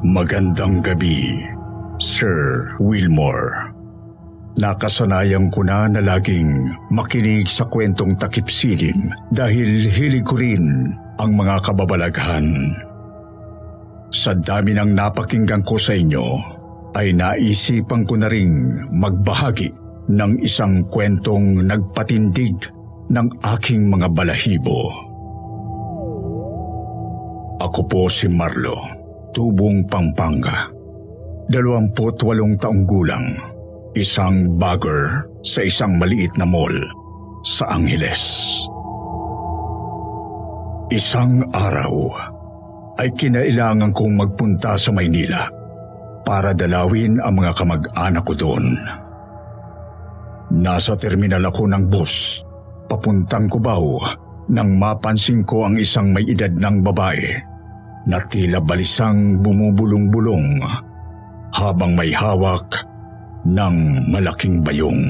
Magandang 0.00 0.80
gabi, 0.80 1.44
Sir 2.00 2.72
Wilmore. 2.80 3.68
Nakasanayan 4.56 5.52
ko 5.52 5.60
na 5.60 5.92
na 5.92 6.00
laging 6.00 6.72
makinig 6.88 7.44
sa 7.44 7.68
kwentong 7.68 8.16
takip 8.16 8.48
silim 8.48 9.12
dahil 9.28 9.84
hilig 9.92 10.24
ko 10.24 10.40
rin 10.40 10.96
ang 11.20 11.36
mga 11.36 11.60
kababalaghan. 11.60 12.48
Sa 14.08 14.32
dami 14.32 14.72
ng 14.72 14.96
napakinggan 14.96 15.60
ko 15.68 15.76
sa 15.76 15.92
inyo, 15.92 16.26
ay 16.96 17.12
naisipan 17.12 18.08
ko 18.08 18.16
na 18.16 18.32
ring 18.32 18.80
magbahagi 18.96 19.68
ng 20.08 20.40
isang 20.40 20.80
kwentong 20.88 21.60
nagpatindig 21.60 22.56
ng 23.12 23.28
aking 23.52 23.84
mga 23.92 24.08
balahibo. 24.16 24.96
Ako 27.60 27.84
po 27.84 28.08
si 28.08 28.32
Marlo, 28.32 28.99
tubong 29.34 29.86
Pampanga. 29.86 30.70
Dalawamput 31.50 32.22
walong 32.22 32.54
taong 32.54 32.86
gulang, 32.86 33.26
isang 33.98 34.54
bagger 34.54 35.26
sa 35.42 35.66
isang 35.66 35.98
maliit 35.98 36.30
na 36.38 36.46
mall 36.46 36.74
sa 37.42 37.74
Angeles. 37.74 38.22
Isang 40.94 41.42
araw 41.50 41.92
ay 43.02 43.10
kinailangan 43.14 43.90
kong 43.90 44.14
magpunta 44.14 44.78
sa 44.78 44.90
Maynila 44.94 45.42
para 46.22 46.54
dalawin 46.54 47.18
ang 47.18 47.34
mga 47.34 47.52
kamag-anak 47.58 48.22
ko 48.26 48.34
doon. 48.38 48.66
Nasa 50.50 50.94
terminal 50.98 51.42
ako 51.46 51.66
ng 51.70 51.84
bus, 51.86 52.42
papuntang 52.90 53.46
Cubao, 53.46 54.02
nang 54.50 54.74
mapansin 54.78 55.46
ko 55.46 55.66
ang 55.66 55.78
isang 55.78 56.10
may 56.10 56.26
edad 56.26 56.50
ng 56.50 56.82
babae 56.82 57.49
na 58.08 58.18
tila 58.28 58.62
balisang 58.62 59.40
bumubulong-bulong 59.44 60.62
habang 61.52 61.92
may 61.98 62.14
hawak 62.14 62.64
ng 63.44 64.06
malaking 64.08 64.60
bayong. 64.64 65.00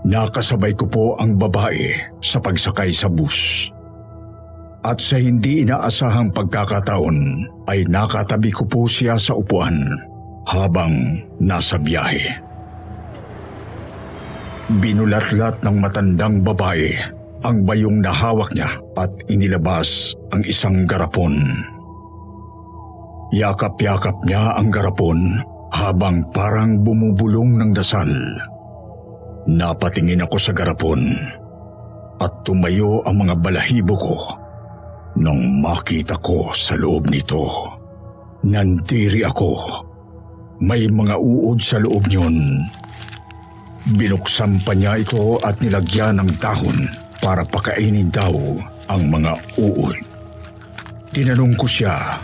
Nakasabay 0.00 0.72
ko 0.74 0.84
po 0.88 1.04
ang 1.20 1.36
babae 1.36 1.92
sa 2.24 2.40
pagsakay 2.40 2.88
sa 2.90 3.06
bus. 3.12 3.68
At 4.80 4.96
sa 4.96 5.20
hindi 5.20 5.60
inaasahang 5.60 6.32
pagkakataon 6.32 7.18
ay 7.68 7.84
nakatabi 7.84 8.48
ko 8.48 8.64
po 8.64 8.88
siya 8.88 9.20
sa 9.20 9.36
upuan 9.36 9.76
habang 10.48 11.20
nasa 11.36 11.76
biyahe. 11.76 12.40
Binulatlat 14.80 15.60
ng 15.60 15.76
matandang 15.84 16.40
babae 16.40 17.19
ang 17.40 17.64
bayong 17.64 18.04
nahawak 18.04 18.52
niya 18.52 18.80
at 18.96 19.10
inilabas 19.32 20.12
ang 20.32 20.44
isang 20.44 20.84
garapon. 20.84 21.36
Yakap-yakap 23.30 24.26
niya 24.26 24.58
ang 24.58 24.68
garapon 24.68 25.40
habang 25.70 26.26
parang 26.34 26.82
bumubulong 26.82 27.62
ng 27.62 27.70
dasal. 27.72 28.10
Napatingin 29.48 30.26
ako 30.26 30.36
sa 30.36 30.52
garapon 30.52 31.00
at 32.20 32.32
tumayo 32.44 33.00
ang 33.08 33.24
mga 33.24 33.34
balahibo 33.40 33.96
ko 33.96 34.16
nang 35.16 35.40
makita 35.64 36.20
ko 36.20 36.52
sa 36.52 36.76
loob 36.76 37.08
nito. 37.08 37.48
Nandiri 38.44 39.24
ako. 39.24 39.50
May 40.60 40.84
mga 40.92 41.16
uod 41.16 41.56
sa 41.56 41.80
loob 41.80 42.04
niyon 42.04 42.68
Binuksan 43.96 44.60
pa 44.60 44.76
niya 44.76 45.00
ito 45.00 45.40
at 45.40 45.56
nilagyan 45.64 46.20
ng 46.20 46.30
dahon 46.36 46.84
para 47.20 47.44
pakainin 47.44 48.08
daw 48.08 48.34
ang 48.88 49.02
mga 49.12 49.32
uod. 49.60 49.96
Tinanong 51.12 51.54
ko 51.54 51.68
siya, 51.68 52.18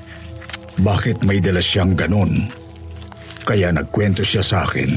bakit 0.81 1.23
may 1.23 1.39
dala 1.39 1.61
siyang 1.61 1.93
ganon? 1.97 2.49
Kaya 3.47 3.71
nagkwento 3.71 4.27
siya 4.27 4.43
sa 4.43 4.67
akin. 4.67 4.91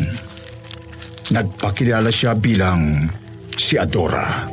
Nagpakilala 1.30 2.10
siya 2.10 2.34
bilang 2.34 3.06
si 3.54 3.78
Adora. 3.78 4.50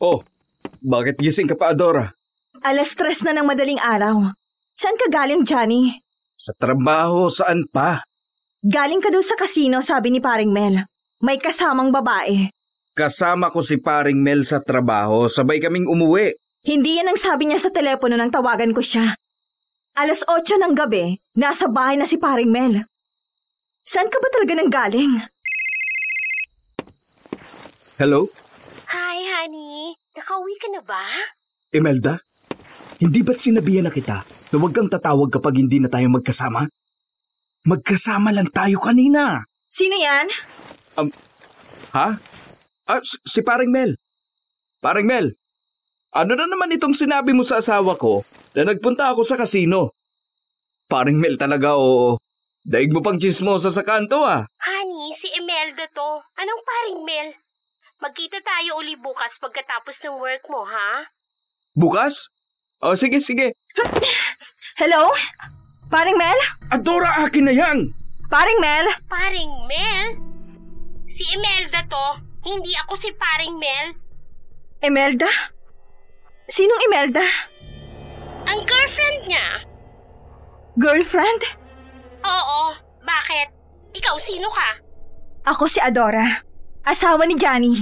Oh, 0.00 0.20
bakit 0.84 1.16
gising 1.20 1.48
ka 1.48 1.56
pa, 1.56 1.72
Adora? 1.72 2.08
Alas 2.64 2.96
tres 2.96 3.20
na 3.20 3.36
ng 3.36 3.44
madaling 3.44 3.80
araw. 3.80 4.32
Saan 4.76 4.96
ka 4.96 5.08
galing, 5.12 5.44
Johnny? 5.44 5.96
Sa 6.40 6.52
trabaho, 6.56 7.28
saan 7.28 7.64
pa? 7.68 8.00
Galing 8.64 9.04
ka 9.04 9.12
doon 9.12 9.20
sa 9.20 9.36
casino, 9.36 9.84
sabi 9.84 10.08
ni 10.08 10.24
paring 10.24 10.48
Mel. 10.48 10.88
May 11.20 11.36
kasamang 11.36 11.92
babae. 11.92 12.48
Kasama 12.96 13.52
ko 13.52 13.60
si 13.60 13.76
paring 13.76 14.16
Mel 14.16 14.40
sa 14.40 14.56
trabaho, 14.56 15.28
sabay 15.28 15.60
kaming 15.60 15.84
umuwi. 15.84 16.32
Hindi 16.64 16.96
yan 16.96 17.12
ang 17.12 17.20
sabi 17.20 17.44
niya 17.44 17.60
sa 17.60 17.68
telepono 17.68 18.16
nang 18.16 18.32
tawagan 18.32 18.72
ko 18.72 18.80
siya. 18.80 19.12
Alas 20.00 20.24
8 20.24 20.56
ng 20.56 20.72
gabi, 20.72 21.12
nasa 21.36 21.68
bahay 21.68 22.00
na 22.00 22.08
si 22.08 22.16
paring 22.16 22.48
Mel. 22.48 22.80
Saan 23.84 24.08
ka 24.08 24.16
ba 24.16 24.32
talaga 24.32 24.56
nang 24.56 24.72
galing? 24.72 25.12
Hello? 28.00 28.32
Hi, 28.88 29.18
honey. 29.28 29.92
Nakauwi 30.16 30.56
ka 30.56 30.72
na 30.72 30.80
ba? 30.80 31.04
Imelda, 31.76 32.16
hindi 32.96 33.20
ba't 33.20 33.44
sinabihan 33.44 33.84
na 33.84 33.92
kita 33.92 34.24
na 34.24 34.56
huwag 34.56 34.72
kang 34.72 34.88
tatawag 34.88 35.28
kapag 35.28 35.60
hindi 35.60 35.84
na 35.84 35.92
tayo 35.92 36.08
magkasama? 36.08 36.64
Magkasama 37.64 38.28
lang 38.28 38.52
tayo 38.52 38.76
kanina. 38.76 39.40
Sino 39.72 39.96
yan? 39.96 40.28
Ha? 41.96 42.08
Ah, 42.84 43.00
si, 43.00 43.16
si 43.24 43.40
paring 43.40 43.72
Mel. 43.72 43.96
Paring 44.84 45.08
Mel, 45.08 45.32
ano 46.12 46.32
na 46.36 46.44
naman 46.44 46.76
itong 46.76 46.92
sinabi 46.92 47.32
mo 47.32 47.40
sa 47.40 47.64
asawa 47.64 47.96
ko 47.96 48.20
na 48.52 48.68
nagpunta 48.68 49.08
ako 49.08 49.24
sa 49.24 49.40
kasino? 49.40 49.96
Paring 50.92 51.16
Mel 51.16 51.40
talaga, 51.40 51.72
oo. 51.72 52.20
Daig 52.68 52.92
mo 52.92 53.00
pang 53.00 53.16
chismosa 53.16 53.72
sa 53.72 53.80
kanto 53.80 54.20
ah. 54.20 54.44
Honey, 54.44 55.16
si 55.16 55.32
Imelda 55.32 55.88
to. 55.88 56.10
Anong 56.36 56.62
paring 56.68 57.00
Mel? 57.08 57.28
Magkita 58.04 58.44
tayo 58.44 58.84
uli 58.84 58.92
bukas 59.00 59.40
pagkatapos 59.40 60.04
ng 60.04 60.20
work 60.20 60.44
mo, 60.52 60.68
ha? 60.68 61.08
Bukas? 61.72 62.28
O 62.84 62.92
sige, 62.92 63.24
sige. 63.24 63.56
Hello? 64.76 65.08
Paring 65.92 66.16
Mel? 66.18 66.38
Adora, 66.72 67.24
akin 67.24 67.44
na 67.48 67.54
yan! 67.54 67.88
Paring 68.32 68.58
Mel? 68.60 68.86
Paring 69.08 69.52
Mel? 69.68 70.08
Si 71.06 71.22
Imelda 71.36 71.80
to. 71.86 72.06
Hindi 72.44 72.74
ako 72.84 72.92
si 72.98 73.08
paring 73.14 73.56
Mel. 73.56 73.86
Imelda? 74.82 75.30
Sinong 76.50 76.82
Imelda? 76.90 77.24
Ang 78.50 78.60
girlfriend 78.68 79.20
niya. 79.30 79.46
Girlfriend? 80.76 81.42
Oo. 82.26 82.60
Bakit? 83.04 83.48
Ikaw 83.94 84.16
sino 84.18 84.50
ka? 84.50 84.68
Ako 85.48 85.70
si 85.70 85.78
Adora. 85.78 86.42
Asawa 86.84 87.24
ni 87.24 87.38
Johnny. 87.38 87.80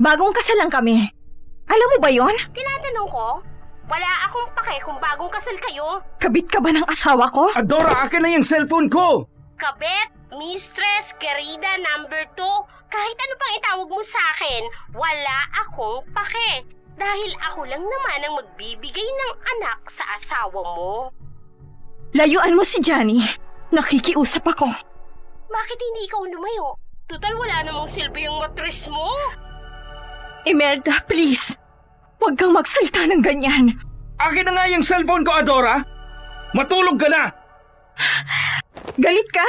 Bagong 0.00 0.32
kasalan 0.32 0.72
kami. 0.72 1.10
Alam 1.68 1.88
mo 1.92 1.98
ba 2.00 2.08
yon? 2.08 2.32
Tinatanong 2.56 3.08
ko. 3.10 3.26
Wala 3.90 4.10
akong 4.30 4.48
pake 4.54 4.78
kung 4.86 5.02
bagong 5.02 5.32
kasal 5.34 5.58
kayo. 5.58 5.98
Kabit 6.22 6.46
ka 6.46 6.62
ba 6.62 6.70
ng 6.70 6.86
asawa 6.86 7.26
ko? 7.34 7.50
Adora, 7.58 8.06
akin 8.06 8.22
na 8.22 8.30
yung 8.30 8.46
cellphone 8.46 8.86
ko! 8.86 9.26
Kabet, 9.58 10.14
mistress, 10.38 11.10
querida, 11.18 11.74
number 11.82 12.22
two, 12.38 12.56
kahit 12.86 13.16
ano 13.18 13.34
pang 13.34 13.54
itawag 13.58 13.88
mo 13.90 14.02
sa 14.06 14.22
akin, 14.30 14.62
wala 14.94 15.38
akong 15.66 16.06
pake. 16.14 16.62
Dahil 16.94 17.32
ako 17.50 17.66
lang 17.66 17.82
naman 17.82 18.18
ang 18.22 18.34
magbibigay 18.38 19.08
ng 19.10 19.32
anak 19.58 19.90
sa 19.90 20.06
asawa 20.14 20.60
mo. 20.78 21.10
Layuan 22.14 22.54
mo 22.54 22.62
si 22.62 22.78
Johnny. 22.78 23.26
Nakikiusap 23.74 24.46
ako. 24.46 24.70
Bakit 25.50 25.78
hindi 25.82 26.06
ikaw 26.06 26.22
lumayo? 26.30 26.78
Total 27.10 27.34
wala 27.34 27.66
namang 27.66 27.90
silbi 27.90 28.22
yung 28.22 28.38
matris 28.38 28.86
mo. 28.86 29.06
Imelda, 30.46 31.02
please. 31.10 31.58
Huwag 32.20 32.36
kang 32.36 32.52
magsalita 32.52 33.08
ng 33.08 33.24
ganyan. 33.24 33.74
Akin 34.20 34.44
na 34.44 34.52
nga 34.52 34.64
yung 34.68 34.84
cellphone 34.84 35.24
ko, 35.24 35.40
Adora! 35.40 35.80
Matulog 36.52 37.00
ka 37.00 37.08
na! 37.08 37.32
Galit 39.00 39.28
ka? 39.32 39.46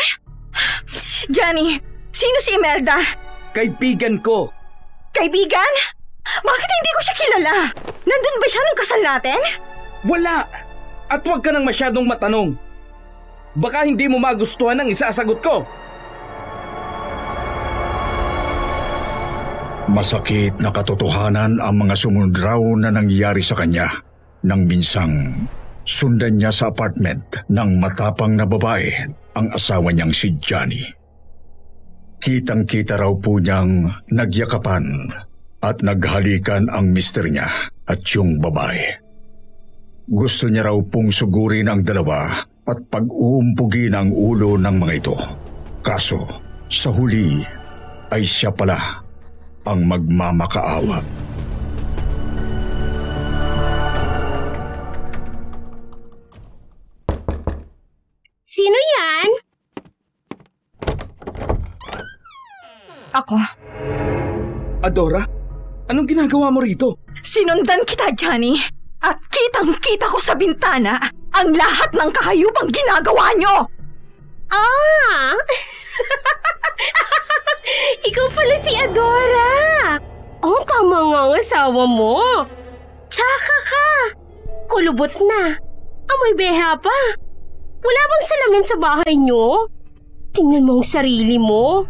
Johnny, 1.28 1.80
Sino 2.22 2.38
si 2.38 2.54
Imelda? 2.54 3.02
Kaibigan 3.50 4.22
ko. 4.22 4.54
Kaibigan? 5.10 5.74
Bakit 6.22 6.70
hindi 6.70 6.92
ko 6.94 7.02
siya 7.02 7.16
kilala? 7.18 7.54
Nandun 8.06 8.38
ba 8.38 8.48
siya 8.48 8.62
nung 8.62 8.78
kasal 8.78 9.02
natin? 9.02 9.42
Wala! 10.06 10.46
At 11.10 11.26
huwag 11.26 11.42
ka 11.42 11.50
nang 11.50 11.66
masyadong 11.66 12.06
matanong. 12.06 12.54
Baka 13.58 13.90
hindi 13.90 14.06
mo 14.06 14.22
magustuhan 14.22 14.78
ang 14.78 14.94
isasagot 14.94 15.42
ko. 15.42 15.66
Masakit 19.92 20.56
na 20.64 20.72
katotohanan 20.72 21.60
ang 21.60 21.76
mga 21.84 21.96
sumunod 22.00 22.32
raw 22.40 22.62
na 22.80 22.96
nangyari 22.96 23.44
sa 23.44 23.60
kanya 23.60 23.92
nang 24.48 24.64
minsang 24.64 25.44
sundan 25.84 26.40
niya 26.40 26.48
sa 26.48 26.72
apartment 26.72 27.44
ng 27.52 27.70
matapang 27.76 28.40
na 28.40 28.48
babae 28.48 28.88
ang 29.36 29.52
asawa 29.52 29.92
niyang 29.92 30.16
si 30.16 30.32
Johnny. 30.40 30.80
Kitang-kita 32.24 32.96
raw 32.96 33.12
po 33.20 33.36
niyang 33.44 33.84
nagyakapan 34.08 35.12
at 35.60 35.84
naghalikan 35.84 36.72
ang 36.72 36.96
mister 36.96 37.28
niya 37.28 37.52
at 37.84 38.00
yung 38.16 38.40
babae. 38.40 38.96
Gusto 40.08 40.48
niya 40.48 40.72
raw 40.72 40.78
pong 40.88 41.12
sugurin 41.12 41.68
ang 41.68 41.84
dalawa 41.84 42.40
at 42.64 42.80
pag-uumpugin 42.88 43.92
ang 43.92 44.16
ulo 44.16 44.56
ng 44.56 44.76
mga 44.80 44.94
ito. 45.04 45.18
Kaso, 45.84 46.24
sa 46.72 46.96
huli 46.96 47.44
ay 48.08 48.24
siya 48.24 48.56
pala 48.56 49.01
ang 49.66 49.80
magmamakaawa. 49.86 51.00
Sino 58.42 58.78
yan? 58.78 59.30
Ako. 63.12 63.36
Adora, 64.82 65.24
anong 65.92 66.08
ginagawa 66.08 66.50
mo 66.50 66.60
rito? 66.64 67.00
Sinundan 67.22 67.84
kita, 67.86 68.12
Johnny. 68.18 68.60
At 69.02 69.18
kitang-kita 69.34 70.06
ko 70.06 70.22
sa 70.22 70.38
bintana 70.38 71.00
ang 71.34 71.50
lahat 71.58 71.90
ng 71.96 72.10
kahayupang 72.12 72.70
ginagawa 72.70 73.34
nyo. 73.40 73.56
Ah! 74.52 75.34
Ikaw 78.06 78.28
pala 78.34 78.56
si 78.62 78.72
Adora! 78.78 79.52
Oh, 80.42 80.62
tama 80.66 80.98
nga 81.14 81.20
ang 81.30 81.34
asawa 81.38 81.84
mo. 81.86 82.18
Tsaka 83.12 83.56
ka. 83.68 83.88
Kulubot 84.72 85.14
na. 85.22 85.54
Amoy 86.10 86.34
beha 86.34 86.74
pa. 86.82 86.98
Wala 87.82 88.02
bang 88.10 88.24
salamin 88.26 88.66
sa 88.66 88.76
bahay 88.78 89.14
nyo? 89.18 89.70
Tingnan 90.34 90.66
mo 90.66 90.82
ang 90.82 90.86
sarili 90.86 91.38
mo. 91.38 91.86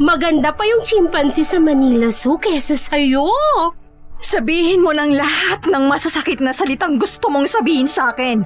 Maganda 0.00 0.52
pa 0.56 0.64
yung 0.64 0.80
chimpanzee 0.80 1.44
sa 1.44 1.60
Manila 1.60 2.08
Zoo 2.08 2.40
kesa 2.40 2.72
sa'yo. 2.72 3.28
Sabihin 4.20 4.84
mo 4.84 4.92
ng 4.96 5.16
lahat 5.16 5.64
ng 5.68 5.84
masasakit 5.88 6.40
na 6.40 6.52
salitang 6.56 6.96
gusto 6.96 7.28
mong 7.28 7.48
sabihin 7.48 7.88
sa 7.88 8.12
akin. 8.12 8.40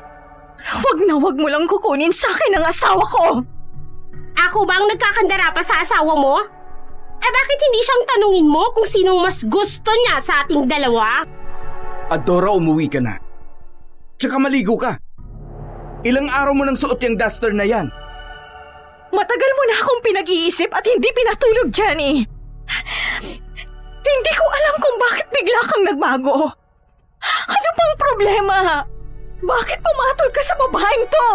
Huwag 0.65 0.99
na 1.07 1.15
huwag 1.19 1.37
mo 1.39 1.47
lang 1.51 1.67
kukunin 1.67 2.15
sa 2.15 2.31
akin 2.31 2.59
ang 2.59 2.67
asawa 2.67 3.05
ko. 3.07 3.27
Ako 4.35 4.67
ba 4.67 4.83
ang 4.83 4.87
nagkakandara 4.91 5.55
pa 5.55 5.63
sa 5.63 5.79
asawa 5.83 6.15
mo? 6.15 6.43
Eh 7.25 7.31
bakit 7.33 7.57
hindi 7.57 7.81
siyang 7.81 8.05
tanungin 8.05 8.49
mo 8.53 8.69
kung 8.77 8.85
sinong 8.85 9.25
mas 9.25 9.41
gusto 9.49 9.89
niya 9.89 10.21
sa 10.21 10.45
ating 10.45 10.69
dalawa? 10.69 11.25
Adora, 12.13 12.53
umuwi 12.53 12.93
ka 12.93 13.01
na. 13.01 13.17
Tsaka 14.21 14.37
maligo 14.37 14.77
ka. 14.77 15.01
Ilang 16.05 16.29
araw 16.29 16.53
mo 16.53 16.69
nang 16.69 16.77
suot 16.77 17.01
yung 17.01 17.17
duster 17.17 17.49
na 17.57 17.65
yan. 17.65 17.89
Matagal 19.09 19.53
mo 19.57 19.63
na 19.65 19.77
akong 19.81 20.05
pinag-iisip 20.05 20.69
at 20.69 20.85
hindi 20.85 21.09
pinatulog, 21.17 21.73
Jenny. 21.73 22.29
Hindi 24.05 24.33
ko 24.37 24.45
alam 24.45 24.75
kung 24.85 24.97
bakit 25.01 25.27
bigla 25.33 25.61
kang 25.65 25.85
nagbago. 25.89 26.37
Ano 27.49 27.69
pang 27.73 27.95
problema? 27.97 28.85
Bakit 29.41 29.79
pumatol 29.81 30.29
ka 30.29 30.43
sa 30.45 30.55
babaeng 30.61 31.05
to? 31.09 31.29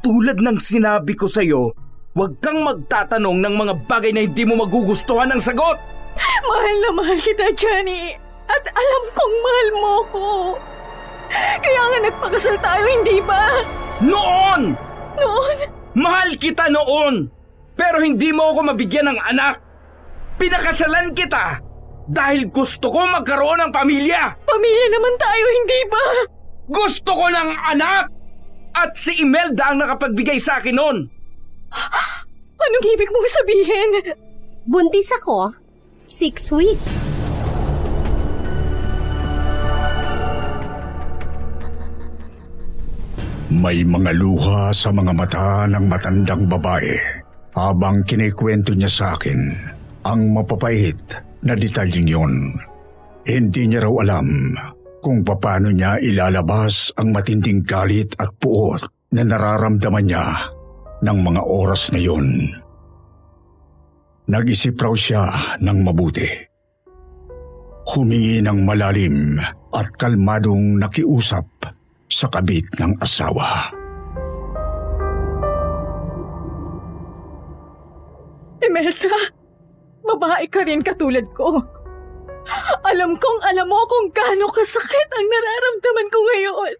Tulad 0.00 0.40
ng 0.40 0.56
sinabi 0.56 1.12
ko 1.12 1.28
sa'yo, 1.28 1.76
huwag 2.18 2.34
kang 2.42 2.66
magtatanong 2.66 3.38
ng 3.46 3.54
mga 3.54 3.74
bagay 3.86 4.10
na 4.10 4.26
hindi 4.26 4.42
mo 4.42 4.66
magugustuhan 4.66 5.30
ng 5.30 5.38
sagot. 5.38 5.78
Mahal 6.42 6.76
na 6.82 6.90
mahal 6.90 7.18
kita, 7.22 7.54
Jenny. 7.54 8.18
At 8.50 8.64
alam 8.66 9.02
kong 9.14 9.34
mahal 9.38 9.68
mo 9.78 9.94
ko. 10.10 10.26
Kaya 11.62 11.82
nga 11.86 11.98
nagpakasal 12.10 12.58
tayo, 12.58 12.82
hindi 12.90 13.22
ba? 13.22 13.62
Noon! 14.02 14.74
Noon, 15.14 15.58
Mahal 15.94 16.34
kita 16.34 16.66
noon! 16.70 17.30
Pero 17.78 18.02
hindi 18.02 18.34
mo 18.34 18.50
ako 18.50 18.74
mabigyan 18.74 19.14
ng 19.14 19.18
anak! 19.22 19.62
Pinakasalan 20.42 21.14
kita 21.14 21.62
dahil 22.08 22.50
gusto 22.50 22.90
ko 22.90 23.06
magkaroon 23.14 23.62
ng 23.68 23.72
pamilya! 23.74 24.38
pamilya 24.42 24.86
naman 24.90 25.14
tayo, 25.20 25.44
hindi 25.54 25.80
ba? 25.86 26.04
Gusto 26.66 27.10
ko 27.14 27.26
ng 27.30 27.50
anak! 27.76 28.10
At 28.74 28.94
si 28.94 29.22
Imelda 29.22 29.70
ang 29.70 29.82
nakapagbigay 29.82 30.38
sa 30.42 30.58
akin 30.58 30.74
noon! 30.74 31.17
Anong 32.68 32.86
ibig 32.94 33.08
mong 33.08 33.28
sabihin? 33.32 33.90
Buntis 34.68 35.08
ako. 35.22 35.56
Six 36.08 36.52
weeks. 36.52 36.92
May 43.48 43.80
mga 43.80 44.12
luha 44.20 44.68
sa 44.76 44.92
mga 44.92 45.12
mata 45.16 45.64
ng 45.64 45.84
matandang 45.88 46.44
babae 46.44 47.24
habang 47.56 48.04
kinikwento 48.04 48.76
niya 48.76 48.92
sa 48.92 49.06
akin 49.16 49.40
ang 50.04 50.20
mapapait 50.36 51.00
na 51.40 51.56
detalyeng 51.56 52.08
yon. 52.08 52.34
Hindi 53.24 53.72
niya 53.72 53.88
raw 53.88 54.04
alam 54.04 54.28
kung 55.00 55.24
paano 55.24 55.72
niya 55.72 55.96
ilalabas 55.96 56.92
ang 57.00 57.16
matinding 57.16 57.64
galit 57.64 58.12
at 58.20 58.28
puot 58.36 58.84
na 59.16 59.24
nararamdaman 59.24 60.04
niya 60.04 60.57
ng 61.02 61.18
mga 61.22 61.42
oras 61.46 61.90
na 61.94 62.00
yon. 62.02 62.26
Nag-isip 64.28 64.76
raw 64.76 64.92
siya 64.92 65.56
ng 65.62 65.78
mabuti. 65.80 66.28
Humingi 67.88 68.44
ng 68.44 68.68
malalim 68.68 69.40
at 69.72 69.88
kalmadong 69.96 70.76
nakiusap 70.76 71.48
sa 72.12 72.26
kabit 72.28 72.68
ng 72.76 72.92
asawa. 73.00 73.72
Imelda, 78.60 79.16
babae 80.04 80.44
ka 80.52 80.60
rin 80.66 80.84
katulad 80.84 81.24
ko. 81.32 81.56
Alam 82.84 83.16
kong 83.16 83.40
alam 83.48 83.68
mo 83.68 83.80
kung 83.88 84.12
gaano 84.12 84.48
kasakit 84.52 85.08
ang 85.16 85.26
nararamdaman 85.28 86.08
ko 86.12 86.18
ngayon. 86.20 86.74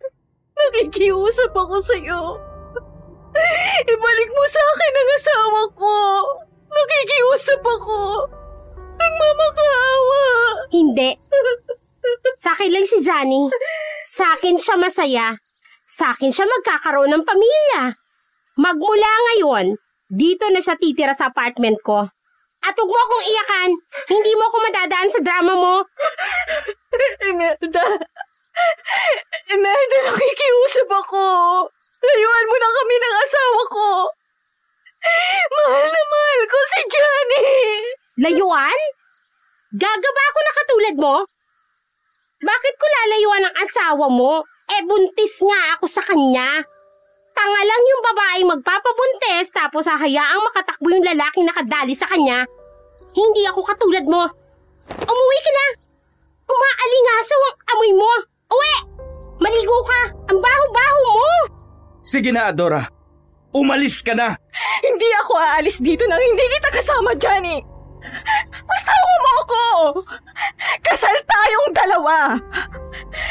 Nakikiusap 0.58 1.52
ako 1.56 1.76
sa'yo. 1.80 2.47
Ibalik 3.88 4.30
mo 4.34 4.44
sa 4.46 4.62
akin 4.62 4.92
ang 4.94 5.10
asawa 5.16 5.60
ko. 5.74 5.96
Nakikiusap 6.68 7.62
ako. 7.62 7.98
Nagmamakaawa. 8.98 10.24
Hindi. 10.74 11.10
Sa 12.38 12.52
akin 12.54 12.70
lang 12.70 12.86
si 12.86 12.98
Johnny. 13.00 13.48
Sa 14.04 14.24
akin 14.36 14.56
siya 14.58 14.76
masaya. 14.76 15.28
Sa 15.88 16.12
akin 16.12 16.30
siya 16.30 16.44
magkakaroon 16.44 17.10
ng 17.14 17.24
pamilya. 17.24 17.96
Magmula 18.58 19.12
ngayon, 19.30 19.78
dito 20.10 20.50
na 20.50 20.58
siya 20.58 20.74
titira 20.74 21.14
sa 21.14 21.30
apartment 21.30 21.78
ko. 21.86 22.10
At 22.58 22.74
huwag 22.74 22.90
mo 22.90 22.98
akong 22.98 23.24
iyakan. 23.30 23.70
Hindi 24.10 24.32
mo 24.34 24.42
ako 24.50 24.56
madadaan 24.66 25.10
sa 25.14 25.20
drama 25.22 25.52
mo. 25.54 25.74
Imelda. 27.30 27.86
Imelda, 29.54 29.98
nakikiusap 30.10 30.88
ako. 30.90 31.24
Layuan 31.98 32.46
mo 32.46 32.56
na 32.58 32.68
kami 32.70 32.96
ng 32.98 33.14
asawa 33.26 33.62
ko. 33.66 33.88
Mahal 35.54 35.86
na 35.90 36.02
mahal 36.06 36.40
ko 36.46 36.58
si 36.62 36.80
Johnny. 36.86 37.42
Layuan? 38.22 38.80
Gagaba 39.74 40.22
ako 40.30 40.38
na 40.40 40.52
katulad 40.54 40.94
mo? 40.98 41.16
Bakit 42.38 42.74
ko 42.78 42.84
lalayuan 42.86 43.46
ang 43.50 43.56
asawa 43.58 44.06
mo? 44.06 44.46
Eh, 44.68 44.82
buntis 44.86 45.42
nga 45.42 45.74
ako 45.74 45.90
sa 45.90 46.02
kanya. 46.06 46.62
Tanga 47.34 47.62
lang 47.62 47.82
yung 47.82 48.02
babaeng 48.02 48.48
magpapabuntis 48.50 49.50
tapos 49.54 49.86
hahayaang 49.86 50.42
makatakbo 50.42 50.90
yung 50.90 51.06
lalaking 51.06 51.46
nakadali 51.46 51.94
sa 51.94 52.10
kanya. 52.10 52.46
Hindi 53.14 53.42
ako 53.46 53.62
katulad 53.66 54.06
mo. 54.06 54.22
Umuwi 54.88 55.38
ka 55.42 55.50
na. 55.50 55.66
Umaalingasaw 56.48 57.40
ang 57.42 57.56
amoy 57.74 57.92
mo. 57.94 58.12
Uwi! 58.54 58.74
Maligo 59.38 59.78
ka. 59.86 60.00
Ang 60.30 60.38
baho-baho 60.38 61.00
mo. 61.14 61.57
Sige 62.08 62.32
na, 62.32 62.48
Adora. 62.48 62.88
Umalis 63.52 64.00
ka 64.00 64.16
na! 64.16 64.32
Hindi 64.80 65.08
ako 65.20 65.32
aalis 65.36 65.76
dito 65.76 66.08
nang 66.08 66.16
hindi 66.16 66.40
kita 66.56 66.72
kasama, 66.72 67.12
Johnny. 67.20 67.60
Asawa 68.64 69.12
mo 69.20 69.30
ako! 69.44 69.64
Kasal 70.80 71.12
tayong 71.28 71.68
dalawa. 71.76 72.40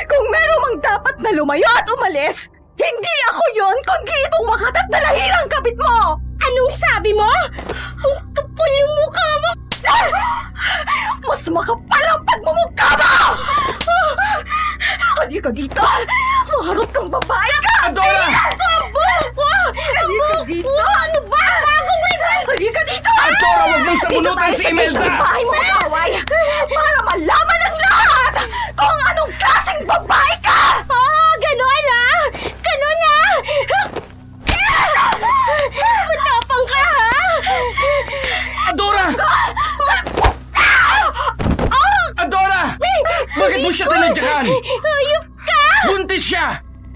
Kung 0.05 0.25
meron 0.29 0.61
mang 0.61 0.77
dapat 0.77 1.17
na 1.25 1.33
lumayo 1.33 1.65
at 1.73 1.89
umalis, 1.89 2.53
hindi 2.77 3.13
ako 3.33 3.41
yon 3.57 3.77
kundi 3.81 4.13
itong 4.29 4.45
makatat 4.45 4.87
na 4.93 4.99
lahirang 5.09 5.49
kabit 5.49 5.77
mo! 5.81 6.21
Anong 6.37 6.71
sabi 6.77 7.17
mo? 7.17 7.25
Ang 7.97 8.13
kapal 8.37 8.71
yung 8.77 8.93
mukha 8.93 9.29
mo! 9.41 9.51
Ah! 9.89 10.09
Mas 11.25 11.41
makapal 11.49 12.03
ang 12.13 12.21
pagmumukha 12.29 12.89
mo! 12.93 13.13
Halika 15.17 15.49
dito! 15.49 15.81
Maharot 16.45 16.89
kang 16.93 17.09
babae 17.09 17.55
ka! 17.65 17.89
Adora! 17.89 18.29
Ang 18.53 18.85
buko! 18.93 19.49
Ang 19.75 20.11
buko! 20.13 20.77
Ano 20.77 21.19
ba? 21.25 21.41
Bagong 21.65 22.03
regal! 22.05 22.39
Halika 22.53 22.81
dito! 22.85 23.11
Adora, 23.17 23.56
huwag 23.67 23.81
mong 23.83 23.99
sabunutan 24.01 24.51
si 24.55 24.63
Imelda! 24.71 25.03
Dito 25.03 25.11
tayo 25.11 25.11
sa 25.11 25.23
bahay 25.23 25.43
mo, 25.43 25.51
kaway! 25.51 26.11
Para 26.71 26.99
malaman 27.03 27.59
ng 27.59 27.77
lahat 27.83 28.33
kung 28.73 28.99
anong 29.11 29.31
klaseng 29.35 29.81
babae 29.83 30.35
ka! 30.39 30.61
Ah, 30.87 31.31
ganon 31.43 31.85
ah! 31.91 32.21
Ganon 32.63 32.99
ah! 33.03 33.33
Matapang 36.07 36.65
ka 36.67 36.81
ha! 36.87 37.11
Adora! 38.71 39.05
Adora! 42.17 42.61
Bakit 43.37 43.59
mo 43.61 43.69
siya 43.69 43.85
tinadyakan? 43.91 44.43
Hayop 44.47 45.25
ka! 45.43 45.63
Buntis 45.91 46.23
siya! 46.23 46.47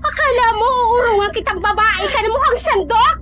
Akala 0.01 0.47
mo 0.57 0.65
uurungan 0.97 1.29
kitang 1.29 1.61
babae 1.61 2.03
ka 2.09 2.19
na 2.25 2.29
mukhang 2.33 2.57
sandok? 2.57 3.20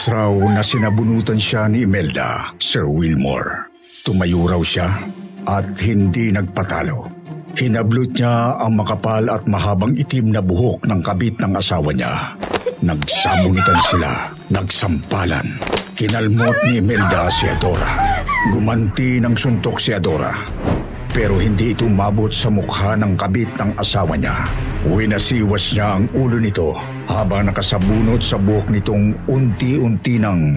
Mabilis 0.00 0.16
raw 0.16 0.32
na 0.32 0.64
sinabunutan 0.64 1.36
siya 1.36 1.68
ni 1.68 1.84
Imelda, 1.84 2.56
Sir 2.56 2.88
Wilmore. 2.88 3.68
Tumayo 4.00 4.48
raw 4.48 4.56
siya 4.64 4.88
at 5.44 5.76
hindi 5.76 6.32
nagpatalo. 6.32 7.04
Hinablot 7.52 8.16
niya 8.16 8.64
ang 8.64 8.80
makapal 8.80 9.28
at 9.28 9.44
mahabang 9.44 9.92
itim 10.00 10.32
na 10.32 10.40
buhok 10.40 10.88
ng 10.88 11.04
kabit 11.04 11.36
ng 11.44 11.52
asawa 11.52 11.92
niya. 11.92 12.32
Nagsabunitan 12.80 13.80
sila, 13.92 14.12
nagsampalan. 14.48 15.60
Kinalmot 15.92 16.56
ni 16.64 16.80
Imelda 16.80 17.28
si 17.28 17.52
Adora. 17.52 18.24
Gumanti 18.56 19.20
ng 19.20 19.36
suntok 19.36 19.76
si 19.76 19.92
Adora. 19.92 20.32
Pero 21.12 21.36
hindi 21.36 21.76
ito 21.76 21.84
mabot 21.84 22.32
sa 22.32 22.48
mukha 22.48 22.96
ng 22.96 23.20
kabit 23.20 23.52
ng 23.52 23.76
asawa 23.76 24.16
niya. 24.16 24.48
Winasiwas 24.88 25.76
niya 25.76 26.00
ang 26.00 26.08
ulo 26.16 26.40
nito 26.40 26.99
habang 27.10 27.50
nakasabunot 27.50 28.22
sa 28.22 28.38
buhok 28.38 28.70
nitong 28.70 29.12
unti-unti 29.26 30.14
nang 30.22 30.54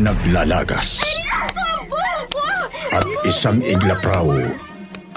naglalagas. 0.00 1.04
At 2.90 3.06
isang 3.28 3.60
iglap 3.60 4.00
raw 4.02 4.26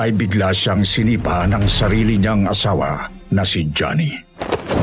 ay 0.04 0.12
bigla 0.12 0.52
siyang 0.52 0.84
sinipa 0.84 1.48
ng 1.48 1.64
sarili 1.66 2.20
niyang 2.20 2.46
asawa 2.52 3.08
na 3.32 3.42
si 3.42 3.66
Johnny. 3.72 4.12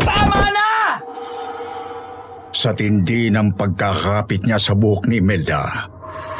Tama 0.03 0.41
na! 0.51 0.71
Sa 2.51 2.73
tindi 2.73 3.31
ng 3.31 3.55
pagkakapit 3.55 4.49
niya 4.49 4.59
sa 4.59 4.75
buhok 4.75 5.07
ni 5.07 5.21
Imelda 5.21 5.87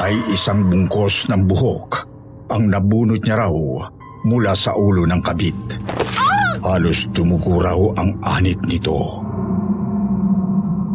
ay 0.01 0.13
isang 0.33 0.67
bungkos 0.67 1.29
ng 1.29 1.41
buhok 1.47 1.89
ang 2.51 2.67
nabunot 2.67 3.21
niya 3.23 3.47
raw 3.47 3.55
mula 4.27 4.51
sa 4.53 4.75
ulo 4.75 5.07
ng 5.07 5.21
kabit. 5.23 5.79
Halos 6.61 7.09
tumugo 7.15 7.63
raw 7.63 7.79
ang 7.97 8.13
anit 8.21 8.59
nito. 8.67 9.30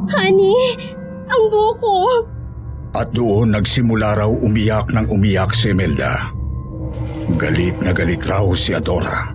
Honey, 0.07 0.55
ang 1.27 1.45
buko. 1.51 2.23
At 2.97 3.11
doon 3.13 3.53
nagsimula 3.53 4.23
raw 4.23 4.31
umiyak 4.31 4.95
ng 4.95 5.11
umiyak 5.11 5.53
si 5.53 5.75
Imelda. 5.75 6.33
Galit 7.37 7.77
na 7.83 7.91
galit 7.91 8.23
raw 8.25 8.47
si 8.55 8.73
Adora. 8.73 9.35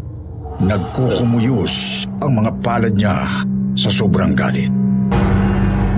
Nagkukumuyos 0.64 2.06
ang 2.24 2.40
mga 2.40 2.52
palad 2.64 2.94
niya 2.96 3.44
sa 3.76 3.90
sobrang 3.92 4.32
galit. 4.32 4.72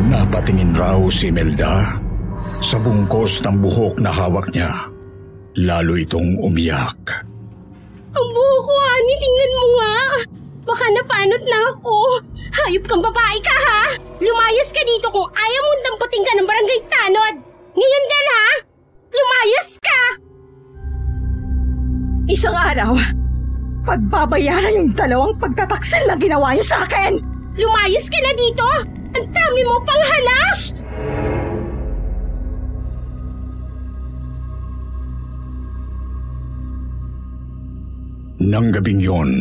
Napatingin 0.10 0.74
raw 0.76 1.00
si 1.08 1.30
Imelda 1.30 2.00
sa 2.60 2.78
bungkos 2.82 3.44
ng 3.46 3.56
buhok 3.62 4.02
na 4.02 4.10
hawak 4.10 4.50
niya. 4.52 4.90
Lalo 5.54 5.94
itong 5.94 6.42
umiyak. 6.42 6.98
Ang 8.14 8.28
buko, 8.34 8.74
honey, 8.74 9.16
tingnan 9.22 9.52
mo 9.54 9.66
nga. 9.78 9.98
Baka 10.64 10.86
napanot 10.96 11.44
na 11.44 11.60
ako. 11.76 11.96
Hayop 12.64 12.84
kang 12.88 13.04
babae 13.04 13.38
ka, 13.44 13.56
ha? 13.68 13.84
Lumayas 14.24 14.72
ka 14.72 14.80
dito 14.88 15.12
kung 15.12 15.28
ayaw 15.28 15.62
mong 15.68 15.84
damputin 15.84 16.24
ka 16.24 16.32
ng 16.40 16.48
barangay 16.48 16.80
tanod. 16.88 17.36
Ngayon 17.76 18.04
din, 18.08 18.28
ha? 18.32 18.48
Lumayas 19.14 19.70
ka! 19.84 20.02
Isang 22.32 22.56
araw, 22.56 22.96
pagbabayaran 23.84 24.80
yung 24.80 24.90
dalawang 24.96 25.36
pagtataksil 25.38 26.08
na 26.08 26.16
ginawa 26.16 26.56
niyo 26.56 26.64
sa 26.64 26.88
akin! 26.88 27.20
Lumayas 27.60 28.08
ka 28.08 28.18
na 28.24 28.32
dito! 28.34 28.68
Ang 29.14 29.28
dami 29.30 29.62
mo 29.68 29.78
pang 29.84 30.02
halas! 30.02 30.74
Nang 38.44 38.74
gabing 38.74 39.00
yon, 39.00 39.32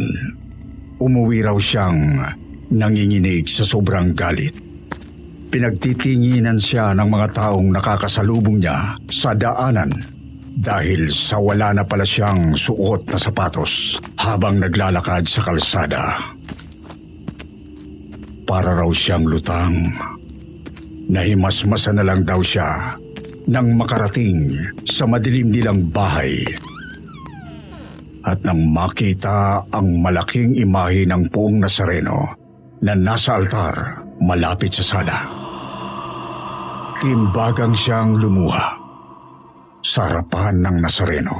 umuwi 1.02 1.42
raw 1.42 1.58
siyang 1.58 2.22
nanginginig 2.70 3.50
sa 3.50 3.66
sobrang 3.66 4.14
galit. 4.14 4.54
Pinagtitinginan 5.52 6.56
siya 6.56 6.96
ng 6.96 7.08
mga 7.10 7.28
taong 7.36 7.68
nakakasalubong 7.74 8.62
niya 8.62 8.96
sa 9.10 9.36
daanan 9.36 9.92
dahil 10.56 11.12
sa 11.12 11.36
wala 11.36 11.76
na 11.76 11.84
pala 11.84 12.06
siyang 12.06 12.56
suot 12.56 13.04
na 13.10 13.18
sapatos 13.20 14.00
habang 14.16 14.62
naglalakad 14.62 15.28
sa 15.28 15.44
kalsada. 15.44 16.04
Para 18.48 18.72
raw 18.72 18.88
siyang 18.88 19.28
lutang. 19.28 19.76
Nahimasmasa 21.12 21.92
na 21.92 22.06
lang 22.06 22.24
daw 22.24 22.40
siya 22.40 22.96
nang 23.50 23.74
makarating 23.76 24.54
sa 24.86 25.04
madilim 25.04 25.52
nilang 25.52 25.84
bahay 25.90 26.46
at 28.22 28.38
nang 28.46 28.70
makita 28.70 29.66
ang 29.74 29.98
malaking 29.98 30.54
imahe 30.54 31.02
ng 31.06 31.26
puong 31.26 31.58
Nazareno 31.58 32.38
na 32.82 32.94
nasa 32.94 33.38
altar 33.38 34.06
malapit 34.22 34.70
sa 34.78 34.84
sala. 34.86 35.18
Timbagang 37.02 37.74
siyang 37.74 38.14
lumuha 38.14 38.78
sa 39.82 40.06
harapan 40.06 40.62
ng 40.62 40.76
Nazareno. 40.78 41.36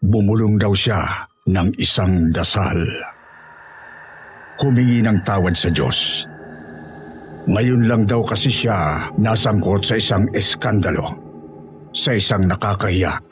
Bumulong 0.00 0.56
daw 0.56 0.72
siya 0.72 1.28
ng 1.52 1.76
isang 1.76 2.32
dasal. 2.32 2.80
Humingi 4.64 5.04
ng 5.04 5.20
tawad 5.20 5.52
sa 5.52 5.68
Diyos. 5.68 6.24
Ngayon 7.48 7.84
lang 7.84 8.02
daw 8.08 8.24
kasi 8.24 8.48
siya 8.48 9.08
nasangkot 9.20 9.84
sa 9.84 10.00
isang 10.00 10.24
eskandalo, 10.32 11.12
sa 11.92 12.16
isang 12.16 12.44
nakakahiya 12.48 13.27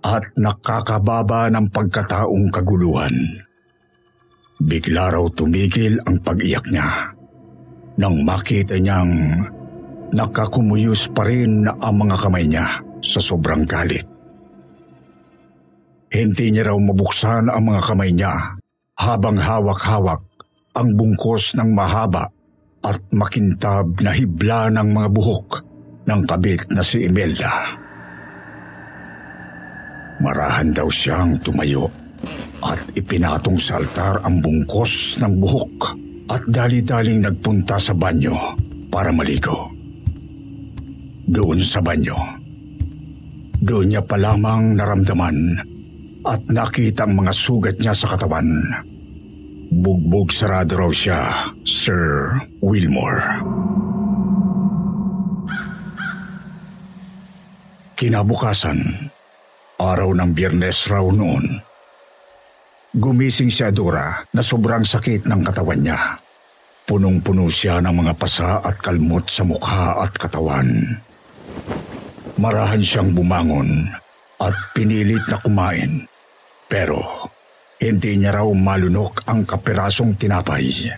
at 0.00 0.24
nakakababa 0.36 1.52
ng 1.52 1.68
pagkataong 1.68 2.48
kaguluhan. 2.48 3.14
Bigla 4.60 5.16
raw 5.16 5.24
tumigil 5.32 6.00
ang 6.04 6.20
pag-iyak 6.20 6.68
niya 6.68 7.16
nang 8.00 8.24
makita 8.24 8.80
niyang 8.80 9.12
nakakumuyos 10.12 11.12
pa 11.12 11.28
rin 11.28 11.68
ang 11.68 11.94
mga 11.96 12.16
kamay 12.16 12.48
niya 12.48 12.80
sa 13.04 13.20
sobrang 13.20 13.64
galit. 13.68 14.04
Hindi 16.10 16.46
niya 16.50 16.72
raw 16.72 16.78
mabuksan 16.80 17.52
ang 17.52 17.62
mga 17.70 17.82
kamay 17.86 18.10
niya 18.12 18.34
habang 19.00 19.36
hawak-hawak 19.38 20.20
ang 20.74 20.88
bungkos 20.96 21.56
ng 21.56 21.70
mahaba 21.72 22.28
at 22.84 22.98
makintab 23.12 24.00
na 24.00 24.12
hibla 24.16 24.72
ng 24.72 24.88
mga 24.90 25.08
buhok 25.12 25.48
ng 26.08 26.20
kabit 26.24 26.68
na 26.72 26.82
si 26.82 27.04
Imelda. 27.04 27.76
Marahan 30.20 30.68
daw 30.76 30.88
siyang 30.92 31.40
tumayo 31.40 31.88
at 32.60 32.76
ipinatong 32.92 33.56
sa 33.56 33.80
altar 33.80 34.20
ang 34.20 34.44
bungkos 34.44 35.16
ng 35.16 35.32
buhok 35.40 35.76
at 36.28 36.42
dali-daling 36.44 37.24
nagpunta 37.24 37.80
sa 37.80 37.96
banyo 37.96 38.36
para 38.92 39.08
maligo. 39.10 39.72
Doon 41.24 41.58
sa 41.64 41.80
banyo, 41.80 42.18
doon 43.64 43.86
niya 43.92 44.02
pa 44.04 44.20
lamang 44.20 44.76
naramdaman 44.76 45.36
at 46.28 46.40
nakita 46.52 47.08
ang 47.08 47.24
mga 47.24 47.32
sugat 47.32 47.76
niya 47.80 47.96
sa 47.96 48.12
katawan. 48.12 48.48
Bugbog 49.70 50.34
sarado 50.34 50.76
raw 50.76 50.90
siya, 50.90 51.48
Sir 51.62 52.34
Wilmore. 52.60 53.40
Kinabukasan, 57.94 58.80
araw 59.80 60.12
ng 60.12 60.36
biyernes 60.36 60.92
raw 60.92 61.08
noon, 61.08 61.56
gumising 62.92 63.48
si 63.48 63.64
Adora 63.64 64.20
na 64.36 64.44
sobrang 64.44 64.84
sakit 64.84 65.24
ng 65.24 65.40
katawan 65.40 65.80
niya. 65.80 66.20
Punong-puno 66.84 67.48
siya 67.48 67.80
ng 67.80 67.94
mga 67.96 68.12
pasa 68.20 68.60
at 68.60 68.76
kalmot 68.76 69.24
sa 69.30 69.46
mukha 69.46 70.04
at 70.04 70.12
katawan. 70.20 70.68
Marahan 72.36 72.82
siyang 72.84 73.16
bumangon 73.16 73.88
at 74.42 74.52
pinilit 74.76 75.22
na 75.30 75.38
kumain. 75.40 76.04
Pero 76.66 77.30
hindi 77.80 78.20
niya 78.20 78.42
raw 78.42 78.48
malunok 78.50 79.24
ang 79.24 79.48
kapirasong 79.48 80.18
tinapay. 80.18 80.92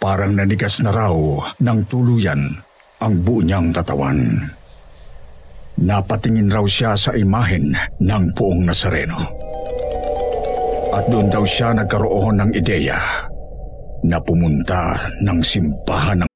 Parang 0.00 0.32
nanigas 0.32 0.80
na 0.80 0.90
raw 0.90 1.14
ng 1.60 1.80
tuluyan 1.86 2.40
ang 2.98 3.14
buo 3.22 3.44
niyang 3.44 3.70
katawan. 3.70 4.57
Napatingin 5.78 6.50
raw 6.50 6.66
siya 6.66 6.98
sa 6.98 7.14
imahen 7.14 7.70
ng 8.02 8.24
puong 8.34 8.66
Nazareno. 8.66 9.30
At 10.90 11.06
doon 11.06 11.30
daw 11.30 11.46
siya 11.46 11.70
nagkaroon 11.70 12.42
ng 12.42 12.50
ideya 12.50 12.98
na 14.02 14.18
pumunta 14.18 15.06
ng 15.22 15.38
simbahan 15.38 16.26
ng 16.26 16.28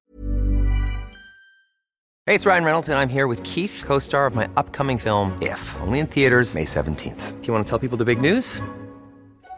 Hey, 2.23 2.39
it's 2.39 2.47
Ryan 2.47 2.63
Reynolds, 2.63 2.87
and 2.87 2.95
I'm 2.95 3.11
here 3.11 3.27
with 3.27 3.43
Keith, 3.43 3.83
co 3.83 3.99
star 3.99 4.23
of 4.23 4.31
my 4.31 4.47
upcoming 4.55 4.95
film, 4.95 5.35
If, 5.43 5.59
only 5.83 5.99
in 5.99 6.07
theaters, 6.07 6.55
May 6.55 6.63
17th. 6.63 7.41
Do 7.41 7.43
you 7.43 7.51
want 7.51 7.67
to 7.67 7.69
tell 7.69 7.83
people 7.83 7.99
the 7.99 8.07
big 8.07 8.23
news? 8.23 8.63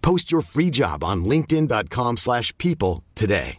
Post 0.00 0.32
your 0.32 0.42
free 0.42 0.70
job 0.70 1.04
on 1.04 1.24
linkedin.com/people 1.24 2.16
slash 2.16 2.52
people 2.58 3.04
today. 3.14 3.58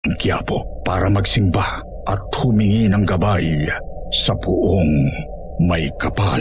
Quiapo 0.00 0.64
para 0.80 1.12
magsimba 1.12 1.84
at 2.08 2.20
humingi 2.32 2.88
ng 2.88 3.04
gabay 3.04 3.68
sa 4.08 4.32
puong 4.32 5.12
may 5.68 5.92
kapal. 6.00 6.40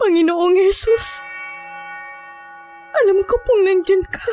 Panginoong 0.00 0.56
Yesus, 0.56 1.20
alam 2.96 3.20
ko 3.28 3.36
pong 3.44 3.62
nandyan 3.68 4.02
ka. 4.08 4.32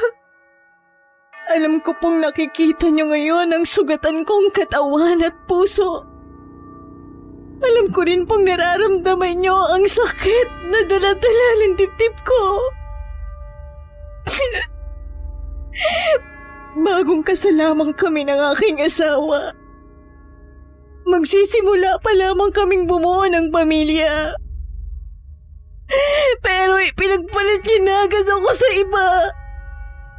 Alam 1.51 1.83
ko 1.83 1.91
pong 1.99 2.23
nakikita 2.23 2.87
niyo 2.87 3.11
ngayon 3.11 3.51
ang 3.51 3.67
sugatan 3.67 4.23
kong 4.23 4.55
katawan 4.55 5.19
at 5.19 5.35
puso. 5.51 6.16
Alam 7.57 7.89
ko 7.89 8.05
rin 8.05 8.29
pong 8.29 8.45
nararamdaman 8.45 9.41
niyo 9.41 9.57
ang 9.57 9.89
sakit 9.89 10.69
na 10.69 10.85
daladala 10.85 11.47
ng 11.65 11.73
dibdib 11.73 12.13
ko. 12.21 12.41
Bagong 16.85 17.25
kasalamang 17.25 17.97
kami 17.97 18.29
ng 18.29 18.37
aking 18.53 18.85
asawa. 18.85 19.57
Magsisimula 21.07 22.03
pa 22.03 22.11
lamang 22.13 22.53
kaming 22.53 22.85
bumuo 22.85 23.25
ng 23.25 23.49
pamilya. 23.49 24.37
Pero 26.43 26.73
ipinagpalit 26.83 27.63
niya 27.63 27.79
na 27.81 27.93
agad 28.05 28.27
ako 28.27 28.49
sa 28.53 28.69
iba. 28.75 29.07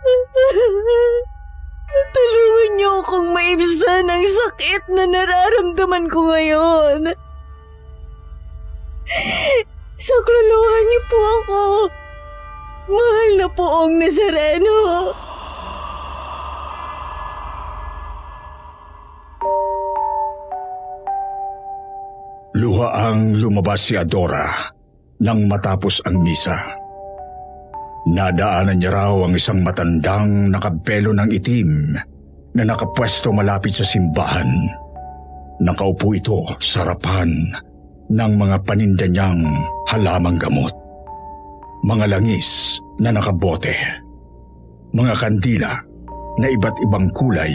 Tulungan 2.16 2.70
niyo 2.74 2.90
akong 3.04 3.28
maibsan 3.36 4.08
ang 4.08 4.24
sakit 4.24 4.88
na 4.90 5.04
nararamdaman 5.06 6.08
ko 6.08 6.32
ngayon. 6.32 7.27
Sakluluhan 9.98 10.84
niyo 10.88 11.00
po 11.08 11.18
ako. 11.42 11.62
Mahal 12.88 13.30
na 13.36 13.48
poong 13.52 13.94
Nazareno. 14.00 14.78
Luha 22.58 22.88
ang 22.90 23.38
lumabas 23.38 23.86
si 23.86 23.94
Adora 23.94 24.72
nang 25.22 25.46
matapos 25.46 26.02
ang 26.08 26.24
misa. 26.24 26.58
Nadaanan 28.08 28.80
niya 28.80 28.90
raw 28.90 29.14
ang 29.20 29.36
isang 29.36 29.60
matandang 29.60 30.48
nakabelo 30.48 31.12
ng 31.12 31.28
itim 31.28 31.70
na 32.56 32.62
nakapwesto 32.64 33.30
malapit 33.30 33.76
sa 33.76 33.84
simbahan. 33.84 34.48
Nakaupo 35.60 36.16
ito 36.16 36.40
sa 36.58 36.86
harapan 36.86 37.67
ng 38.08 38.32
mga 38.36 38.56
paninda 38.64 39.06
niyang 39.08 39.40
halamang 39.88 40.36
gamot. 40.40 40.72
Mga 41.84 42.04
langis 42.18 42.80
na 42.98 43.14
nakabote. 43.14 43.72
Mga 44.96 45.14
kandila 45.20 45.72
na 46.40 46.46
iba't 46.48 46.76
ibang 46.88 47.06
kulay 47.12 47.54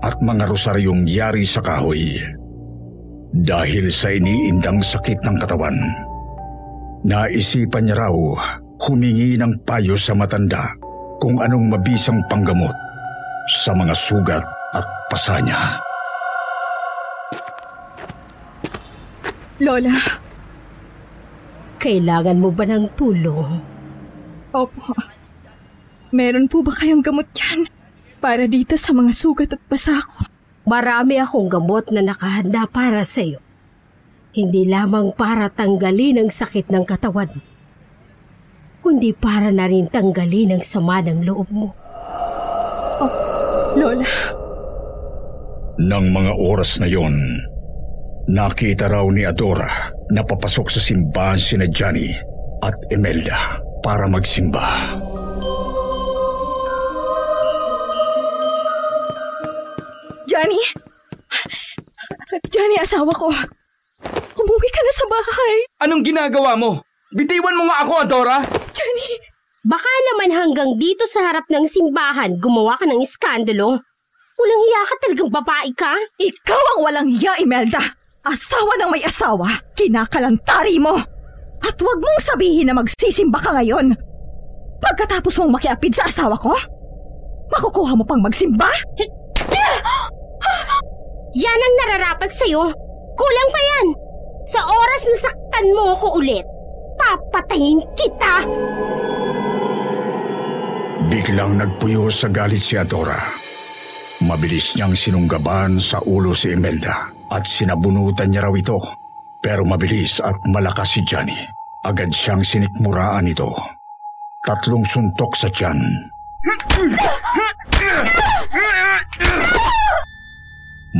at 0.00 0.16
mga 0.22 0.48
rosaryong 0.48 1.04
yari 1.04 1.44
sa 1.44 1.60
kahoy. 1.60 2.16
Dahil 3.30 3.86
sa 3.94 4.10
iniindang 4.10 4.82
sakit 4.82 5.22
ng 5.22 5.36
katawan, 5.38 5.76
naisipan 7.06 7.86
niya 7.86 7.96
raw 8.06 8.14
humingi 8.80 9.36
ng 9.36 9.60
payo 9.62 9.94
sa 9.94 10.16
matanda 10.16 10.66
kung 11.20 11.36
anong 11.36 11.68
mabisang 11.68 12.24
panggamot 12.26 12.74
sa 13.60 13.76
mga 13.76 13.92
sugat 13.92 14.44
at 14.72 14.86
pasa 15.12 15.36
niya. 15.44 15.89
Lola, 19.60 19.92
Kailangan 21.80 22.36
mo 22.36 22.52
ba 22.52 22.64
ng 22.68 22.92
tulong? 22.96 23.60
opo. 24.52 24.92
Meron 26.10 26.50
po 26.50 26.60
ba 26.60 26.74
kayong 26.74 27.00
gamot 27.00 27.30
yan? 27.38 27.70
Para 28.18 28.44
dito 28.50 28.74
sa 28.74 28.90
mga 28.90 29.14
sugat 29.14 29.54
at 29.54 29.62
pasa 29.64 30.02
ko. 30.02 30.26
Marami 30.66 31.16
akong 31.16 31.48
gamot 31.48 31.88
na 31.88 32.02
nakahanda 32.04 32.66
para 32.68 33.00
sa 33.06 33.22
iyo. 33.24 33.40
Hindi 34.36 34.68
lamang 34.68 35.14
para 35.16 35.48
tanggalin 35.48 36.20
ang 36.20 36.30
sakit 36.30 36.68
ng 36.70 36.84
katawan, 36.86 37.30
kundi 38.78 39.10
para 39.10 39.50
na 39.50 39.66
rin 39.66 39.90
tanggalin 39.90 40.54
ang 40.54 40.62
sama 40.62 41.02
ng 41.02 41.26
loob 41.26 41.48
mo. 41.50 41.68
Lola, 43.74 44.06
Nang 45.80 46.12
mga 46.12 46.32
oras 46.38 46.78
na 46.78 46.86
yon, 46.86 47.14
nakita 48.30 48.86
raw 48.86 49.02
ni 49.10 49.26
Adora 49.26 49.90
na 50.14 50.22
papasok 50.22 50.66
sa 50.70 50.78
simbahan 50.78 51.34
sina 51.34 51.66
Johnny 51.66 52.14
at 52.62 52.78
Imelda 52.94 53.58
para 53.82 54.06
magsimba. 54.06 54.94
Johnny! 60.30 60.62
Johnny, 62.54 62.78
asawa 62.78 63.10
ko. 63.10 63.34
Umuwi 64.38 64.68
ka 64.70 64.80
na 64.86 64.92
sa 64.94 65.06
bahay. 65.10 65.54
Anong 65.82 66.06
ginagawa 66.06 66.54
mo? 66.54 66.86
Bitiwan 67.10 67.58
mo 67.58 67.66
nga 67.66 67.82
ako, 67.82 67.92
Adora! 68.06 68.38
Johnny! 68.70 69.18
Baka 69.66 69.90
naman 70.14 70.30
hanggang 70.30 70.78
dito 70.78 71.02
sa 71.10 71.26
harap 71.26 71.50
ng 71.50 71.66
simbahan 71.66 72.38
gumawa 72.38 72.78
ka 72.78 72.86
ng 72.86 73.02
iskandalo. 73.02 73.82
Walang 74.40 74.62
hiya 74.64 74.82
ka 74.86 74.94
talagang 75.04 75.30
babae 75.34 75.70
ka. 75.74 75.92
Ikaw 76.16 76.62
ang 76.78 76.80
walang 76.86 77.08
hiya, 77.10 77.36
Imelda. 77.42 77.99
Asawa 78.20 78.76
ng 78.76 78.90
may 78.92 79.00
asawa, 79.00 79.48
kinakalantari 79.72 80.76
mo. 80.76 80.92
At 81.60 81.76
huwag 81.80 82.00
mong 82.00 82.20
sabihin 82.20 82.68
na 82.68 82.76
magsisimba 82.76 83.40
ka 83.40 83.56
ngayon. 83.56 83.96
Pagkatapos 84.80 85.40
mong 85.40 85.56
makiapid 85.56 85.92
sa 85.96 86.08
asawa 86.08 86.36
ko, 86.36 86.52
makukuha 87.48 87.96
mo 87.96 88.04
pang 88.04 88.20
magsimba? 88.20 88.68
Yan 91.32 91.60
ang 91.64 91.74
nararapat 91.84 92.32
sa'yo. 92.32 92.68
Kulang 93.16 93.50
pa 93.52 93.60
yan. 93.60 93.86
Sa 94.48 94.60
oras 94.68 95.02
na 95.06 95.16
saktan 95.30 95.66
mo 95.72 95.94
ako 95.94 96.20
ulit, 96.20 96.44
papatayin 97.00 97.80
kita. 97.96 98.34
Biglang 101.08 101.56
nagpuyo 101.56 102.12
sa 102.12 102.28
galit 102.28 102.60
si 102.60 102.76
Adora. 102.76 103.39
Mabilis 104.20 104.76
niyang 104.76 104.92
sinunggaban 104.92 105.80
sa 105.80 105.96
ulo 106.04 106.36
si 106.36 106.52
Imelda 106.52 107.08
at 107.32 107.48
sinabunutan 107.48 108.28
niya 108.28 108.44
raw 108.44 108.52
ito. 108.52 108.76
Pero 109.40 109.64
mabilis 109.64 110.20
at 110.20 110.36
malakas 110.44 110.92
si 110.92 111.00
Johnny. 111.08 111.40
Agad 111.80 112.12
siyang 112.12 112.44
sinikmuraan 112.44 113.24
ito. 113.24 113.48
Tatlong 114.44 114.84
suntok 114.84 115.32
sa 115.32 115.48
tiyan. 115.48 115.80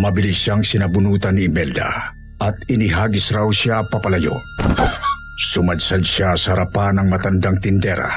Mabilis 0.00 0.40
siyang 0.40 0.64
sinabunutan 0.64 1.36
ni 1.36 1.44
Imelda 1.44 2.16
at 2.40 2.56
inihagis 2.72 3.36
raw 3.36 3.52
siya 3.52 3.84
papalayo. 3.92 4.40
Sumadsad 5.52 6.00
siya 6.00 6.32
sa 6.40 6.56
harapan 6.56 7.04
ng 7.04 7.06
matandang 7.12 7.60
tindera 7.60 8.08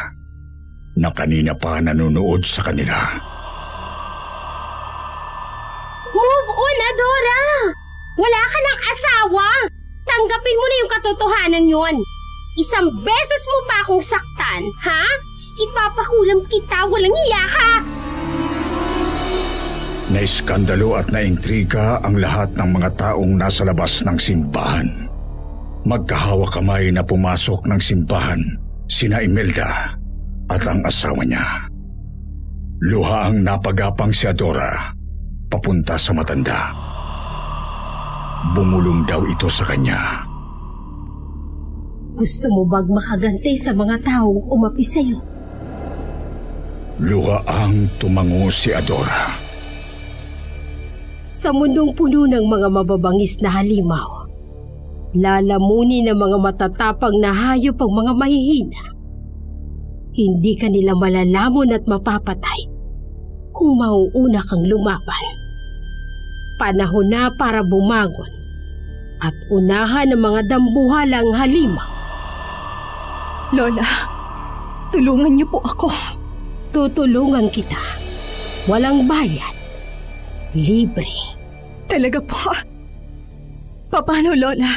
na 0.96 1.12
kanina 1.12 1.52
pa 1.60 1.84
nanonood 1.84 2.48
sa 2.48 2.64
kanila. 2.64 3.33
Wala 8.24 8.42
ka 8.48 8.60
ng 8.64 8.80
asawa! 8.88 9.48
Tanggapin 10.08 10.56
mo 10.56 10.66
na 10.68 10.76
yung 10.80 10.92
katotohanan 10.96 11.66
yun! 11.68 11.96
Isang 12.56 12.88
beses 13.04 13.44
mo 13.52 13.58
pa 13.68 13.84
akong 13.84 14.00
saktan, 14.00 14.64
ha? 14.80 15.04
Ipapakulam 15.60 16.40
kita, 16.48 16.88
walang 16.88 17.12
iya 17.28 17.44
ka! 17.52 17.72
Naiskandalo 20.08 20.96
at 20.96 21.12
naintriga 21.12 22.00
ang 22.00 22.16
lahat 22.16 22.48
ng 22.56 22.70
mga 22.80 22.90
taong 22.96 23.34
nasa 23.36 23.68
labas 23.68 24.06
ng 24.08 24.16
simbahan. 24.16 24.88
Magkahawak 25.84 26.56
kamay 26.56 26.96
na 26.96 27.04
pumasok 27.04 27.68
ng 27.68 27.80
simbahan 27.82 28.40
sina 28.88 29.20
Imelda 29.20 30.00
at 30.48 30.64
ang 30.64 30.80
asawa 30.86 31.28
niya. 31.28 31.68
Luha 32.88 33.28
ang 33.28 33.44
napagapang 33.44 34.16
si 34.16 34.30
Adora 34.30 34.96
papunta 35.52 36.00
sa 36.00 36.16
matanda. 36.16 36.93
Bumulong 38.52 39.08
daw 39.08 39.24
ito 39.24 39.48
sa 39.48 39.64
kanya. 39.64 40.28
Gusto 42.14 42.52
mo 42.52 42.68
bang 42.68 42.92
makaganti 42.92 43.56
sa 43.56 43.72
mga 43.72 44.04
taong 44.04 44.52
umapi 44.52 44.84
sa'yo? 44.84 45.18
Luha 47.00 47.40
ang 47.48 47.88
tumango 47.98 48.52
si 48.52 48.76
Adora. 48.76 49.40
Sa 51.34 51.56
mundong 51.56 51.96
puno 51.96 52.28
ng 52.28 52.46
mga 52.46 52.68
mababangis 52.70 53.40
na 53.40 53.50
halimaw, 53.50 54.28
lalamunin 55.18 56.12
ng 56.12 56.18
mga 56.20 56.38
matatapang 56.38 57.18
na 57.18 57.32
hayop 57.34 57.80
ang 57.80 57.94
mga 57.96 58.12
mahihina. 58.14 58.84
Hindi 60.14 60.54
ka 60.54 60.70
nila 60.70 60.94
malalamon 60.94 61.74
at 61.74 61.90
mapapatay 61.90 62.70
kung 63.50 63.82
mauuna 63.82 64.46
kang 64.46 64.62
lumaban. 64.68 65.43
Panahon 66.64 67.12
na 67.12 67.28
para 67.28 67.60
bumagon 67.60 68.32
at 69.20 69.36
unahan 69.52 70.16
ng 70.16 70.22
mga 70.24 70.48
dambuhalang 70.48 71.28
halimaw. 71.36 71.92
Lola, 73.52 73.84
tulungan 74.88 75.36
niyo 75.36 75.44
po 75.52 75.60
ako. 75.60 75.92
Tutulungan 76.72 77.52
kita. 77.52 77.84
Walang 78.72 79.04
bayad. 79.04 79.52
Libre. 80.56 81.12
Talaga 81.92 82.24
po? 82.24 82.56
Paano, 83.92 84.32
Lola? 84.32 84.72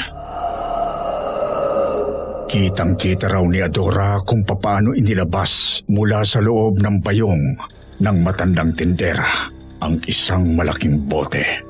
Kitang-kita 2.51 3.31
raw 3.31 3.47
ni 3.47 3.63
Adora 3.63 4.19
kung 4.27 4.43
papaano 4.43 4.91
inilabas 4.91 5.87
mula 5.87 6.27
sa 6.27 6.43
loob 6.43 6.83
ng 6.83 6.99
bayong 6.99 7.47
ng 8.03 8.17
matandang 8.27 8.75
tindera 8.75 9.47
ang 9.87 10.03
isang 10.11 10.51
malaking 10.59 11.07
bote 11.07 11.66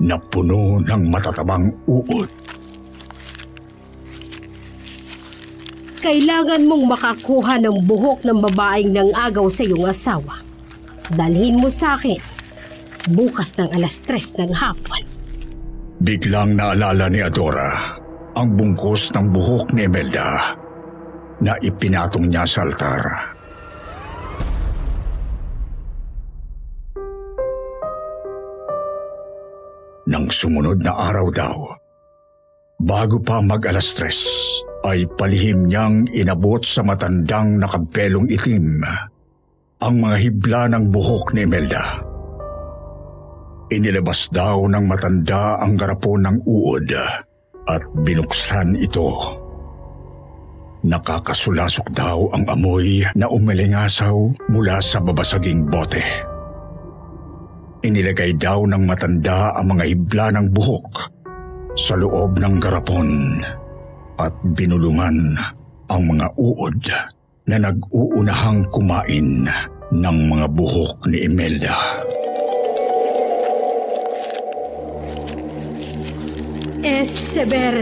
na 0.00 0.16
puno 0.16 0.80
ng 0.80 1.02
matatabang 1.12 1.68
uod. 1.84 2.28
Kailangan 6.00 6.64
mong 6.64 6.84
makakuha 6.96 7.60
ng 7.60 7.84
buhok 7.84 8.24
ng 8.24 8.38
babaeng 8.40 8.88
nang 8.96 9.12
agaw 9.12 9.52
sa 9.52 9.62
iyong 9.68 9.84
asawa. 9.84 10.40
Dalhin 11.12 11.60
mo 11.60 11.68
sa 11.68 11.92
akin 11.92 12.40
bukas 13.12 13.56
ng 13.56 13.68
alas 13.72 14.00
tres 14.04 14.32
ng 14.36 14.52
hapon. 14.52 15.04
Biglang 16.00 16.56
naalala 16.56 17.12
ni 17.12 17.20
Adora 17.20 18.00
ang 18.36 18.48
bungkos 18.56 19.12
ng 19.12 19.26
buhok 19.28 19.76
ni 19.76 19.84
Imelda 19.84 20.56
na 21.40 21.56
ipinatong 21.60 22.28
niya 22.28 22.44
sa 22.44 22.64
altar. 22.64 23.02
Nang 30.20 30.28
sumunod 30.28 30.84
na 30.84 30.92
araw 30.92 31.32
daw, 31.32 31.64
bago 32.76 33.24
pa 33.24 33.40
mag 33.40 33.64
alas 33.64 33.96
tres, 33.96 34.20
ay 34.84 35.08
palihim 35.16 35.64
niyang 35.64 36.12
inabot 36.12 36.60
sa 36.60 36.84
matandang 36.84 37.56
nakabelong 37.56 38.28
itim 38.28 38.84
ang 39.80 39.94
mga 39.96 40.16
hibla 40.20 40.68
ng 40.76 40.92
buhok 40.92 41.32
ni 41.32 41.48
Imelda. 41.48 42.04
Inilabas 43.72 44.28
daw 44.28 44.60
ng 44.68 44.84
matanda 44.84 45.56
ang 45.56 45.80
garapon 45.80 46.20
ng 46.20 46.36
uod 46.44 46.88
at 47.64 47.80
binuksan 48.04 48.76
ito. 48.76 49.08
Nakakasulasok 50.84 51.96
daw 51.96 52.28
ang 52.36 52.44
amoy 52.44 53.08
na 53.16 53.24
umilingasaw 53.24 54.52
mula 54.52 54.84
sa 54.84 55.00
babasaging 55.00 55.64
bote. 55.64 56.29
Inilagay 57.80 58.36
daw 58.36 58.68
ng 58.68 58.84
matanda 58.84 59.56
ang 59.56 59.72
mga 59.72 59.84
hibla 59.88 60.28
ng 60.36 60.52
buhok 60.52 60.90
sa 61.80 61.96
loob 61.96 62.36
ng 62.36 62.60
garapon 62.60 63.40
at 64.20 64.36
binulungan 64.52 65.32
ang 65.88 66.02
mga 66.04 66.26
uod 66.36 66.80
na 67.48 67.56
nag-uunahang 67.56 68.68
kumain 68.68 69.48
ng 69.96 70.16
mga 70.28 70.46
buhok 70.52 71.08
ni 71.08 71.24
Imelda. 71.24 71.76
Esteber, 76.84 77.80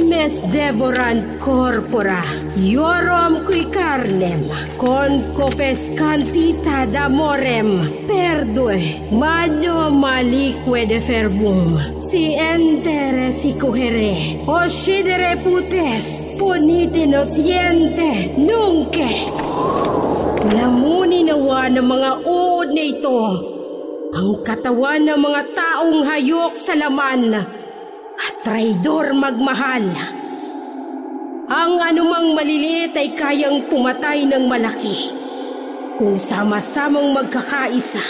mes 0.00 0.40
devorant 0.48 1.20
corpora, 1.36 2.22
iorom 2.56 3.44
qui 3.44 3.66
carnem, 3.68 4.48
con 4.80 5.20
cofes 5.36 5.90
cantita 5.98 6.86
d'amorem, 6.88 8.06
perdue, 8.08 9.04
magno 9.12 9.90
malique 9.90 10.86
de 10.88 11.00
fervum, 11.00 11.76
si 12.00 12.32
entere 12.32 13.32
si 13.32 13.52
cohere, 13.52 14.40
oscidere 14.46 15.36
putest, 15.44 16.38
punite 16.38 17.04
notiente, 17.06 18.32
nunque. 18.40 19.12
Lamunin 20.56 21.28
nawa 21.28 21.68
ng 21.68 21.86
mga 21.86 22.10
uod 22.24 22.68
na 22.72 22.82
ito, 22.82 23.20
ang 24.12 24.40
katawan 24.40 25.04
ng 25.04 25.20
mga 25.20 25.42
taong 25.52 26.00
hayok 26.08 26.54
sa 26.56 26.76
laman, 26.76 27.61
traidor 28.42 29.14
magmahal. 29.14 29.86
Ang 31.52 31.72
anumang 31.82 32.32
maliliit 32.38 32.94
ay 32.94 33.12
kayang 33.18 33.66
pumatay 33.66 34.24
ng 34.24 34.46
malaki 34.46 35.10
kung 36.00 36.16
sama-samang 36.16 37.12
magkakaisa. 37.12 38.02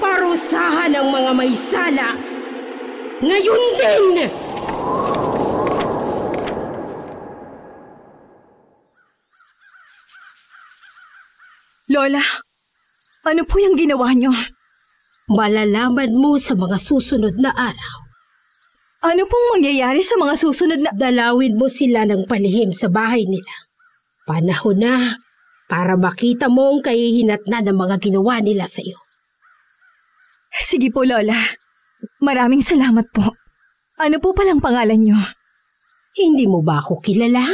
Parusahan 0.00 0.96
ang 0.96 1.08
mga 1.12 1.30
may 1.36 1.52
sala. 1.52 2.16
Ngayon 3.20 3.62
din! 3.76 4.06
Lola, 11.90 12.22
ano 13.26 13.42
po 13.44 13.58
yung 13.58 13.74
ginawa 13.74 14.14
niyo? 14.14 14.30
Malalaman 15.26 16.14
mo 16.14 16.38
sa 16.38 16.54
mga 16.54 16.78
susunod 16.78 17.34
na 17.42 17.50
araw. 17.50 18.09
Ano 19.00 19.24
pong 19.24 19.56
mangyayari 19.56 20.04
sa 20.04 20.20
mga 20.20 20.34
susunod 20.36 20.80
na... 20.84 20.92
Dalawin 20.92 21.56
mo 21.56 21.72
sila 21.72 22.04
ng 22.04 22.28
palihim 22.28 22.76
sa 22.76 22.92
bahay 22.92 23.24
nila. 23.24 23.48
Panahon 24.28 24.76
na 24.76 25.16
para 25.72 25.96
makita 25.96 26.52
mo 26.52 26.76
ang 26.76 26.84
kahihinatnan 26.84 27.72
ng 27.72 27.78
mga 27.80 27.96
ginawa 27.96 28.44
nila 28.44 28.68
sa 28.68 28.84
iyo. 28.84 29.00
Sige 30.52 30.92
po, 30.92 31.08
Lola. 31.08 31.40
Maraming 32.20 32.60
salamat 32.60 33.08
po. 33.08 33.24
Ano 34.04 34.20
po 34.20 34.36
palang 34.36 34.60
pangalan 34.60 35.00
niyo? 35.00 35.16
Hindi 36.20 36.44
mo 36.44 36.60
ba 36.60 36.84
ako 36.84 37.00
kilala? 37.00 37.48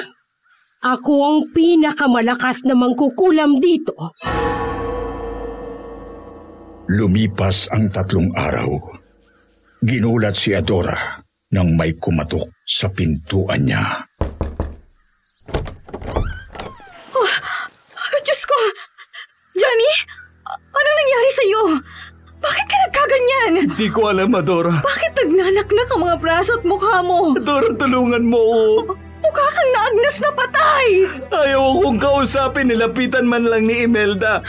Ako 0.82 1.14
ang 1.22 1.38
pinakamalakas 1.54 2.66
na 2.66 2.74
mangkukulam 2.74 3.62
dito. 3.62 3.94
Lumipas 6.90 7.70
ang 7.70 7.86
tatlong 7.94 8.34
araw. 8.34 8.98
Ginulat 9.86 10.34
si 10.34 10.50
Adora 10.50 11.25
nang 11.54 11.78
may 11.78 11.94
kumatok 11.94 12.50
sa 12.66 12.90
pintuan 12.90 13.62
niya. 13.62 14.02
Oh, 17.14 17.30
Diyos 18.26 18.42
ko! 18.42 18.58
Johnny? 19.54 19.92
Ano 20.50 20.88
nangyari 20.90 21.30
sa 21.30 21.42
iyo? 21.46 21.62
Bakit 22.42 22.66
ka 22.66 22.76
nagkaganyan? 22.86 23.52
Hindi 23.70 23.88
ko 23.90 24.10
alam, 24.10 24.34
Adora. 24.34 24.82
Bakit 24.82 25.12
nagnanaknak 25.22 25.88
ang 25.94 26.02
mga 26.02 26.16
braso 26.18 26.58
at 26.58 26.64
mukha 26.66 27.00
mo? 27.06 27.38
Adora, 27.38 27.70
tulungan 27.78 28.26
mo. 28.26 28.42
Mukha 28.82 28.94
mukha 29.22 29.46
kang 29.50 29.70
naagnas 29.74 30.16
na 30.22 30.30
patay! 30.34 30.88
Ayaw 31.30 31.62
akong 31.78 31.98
kausapin, 31.98 32.70
nilapitan 32.70 33.26
man 33.26 33.46
lang 33.46 33.66
ni 33.66 33.86
Imelda. 33.86 34.42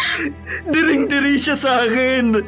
Diring-diri 0.72 1.36
siya 1.36 1.56
sa 1.56 1.84
akin. 1.84 2.40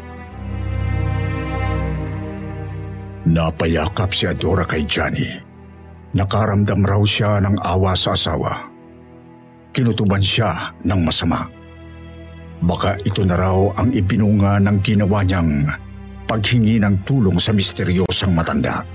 Napayakap 3.26 4.14
si 4.14 4.22
Adora 4.30 4.62
kay 4.62 4.86
Johnny. 4.86 5.26
Nakaramdam 6.14 6.86
raw 6.86 7.02
siya 7.02 7.42
ng 7.42 7.58
awa 7.58 7.90
sa 7.98 8.14
asawa. 8.14 8.70
Kinutuban 9.74 10.22
siya 10.22 10.70
ng 10.86 11.00
masama. 11.02 11.42
Baka 12.62 12.94
ito 13.02 13.26
na 13.26 13.34
raw 13.34 13.58
ang 13.74 13.90
ibinunga 13.90 14.62
ng 14.62 14.78
ginawa 14.78 15.26
niyang 15.26 15.66
paghingi 16.30 16.78
ng 16.78 17.02
tulong 17.02 17.34
sa 17.34 17.50
misteryosang 17.50 18.30
matanda. 18.30 18.86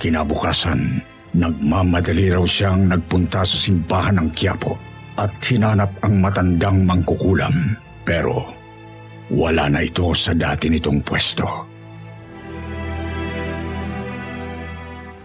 Kinabukasan, 0.00 1.04
nagmamadali 1.36 2.32
raw 2.32 2.42
siyang 2.48 2.88
nagpunta 2.88 3.44
sa 3.44 3.56
simbahan 3.60 4.24
ng 4.24 4.28
Quiapo 4.32 4.72
at 5.20 5.30
hinanap 5.44 5.92
ang 6.00 6.16
matandang 6.18 6.82
mangkukulam. 6.82 7.54
Pero 8.02 8.50
wala 9.32 9.70
na 9.70 9.80
ito 9.80 10.10
sa 10.12 10.34
dati 10.34 10.68
nitong 10.68 11.00
pwesto. 11.00 11.46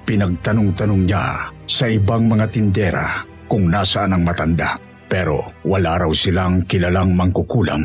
Pinagtanong-tanong 0.08 1.02
niya 1.04 1.52
sa 1.68 1.86
ibang 1.92 2.32
mga 2.32 2.46
tindera 2.48 3.08
kung 3.52 3.68
nasaan 3.68 4.16
ang 4.16 4.24
matanda 4.24 4.80
pero 5.08 5.56
wala 5.64 6.00
raw 6.04 6.12
silang 6.12 6.68
kilalang 6.68 7.16
mangkukulam 7.16 7.84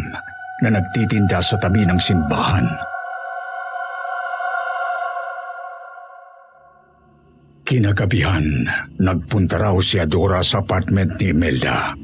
na 0.62 0.68
nagtitinda 0.70 1.38
sa 1.38 1.58
tabi 1.58 1.86
ng 1.86 1.98
simbahan. 1.98 2.66
Kinagabihan, 7.62 8.46
nagpunta 9.00 9.56
raw 9.56 9.74
si 9.80 9.96
Adora 9.96 10.42
sa 10.44 10.60
apartment 10.60 11.16
ni 11.18 11.30
Imelda. 11.30 11.94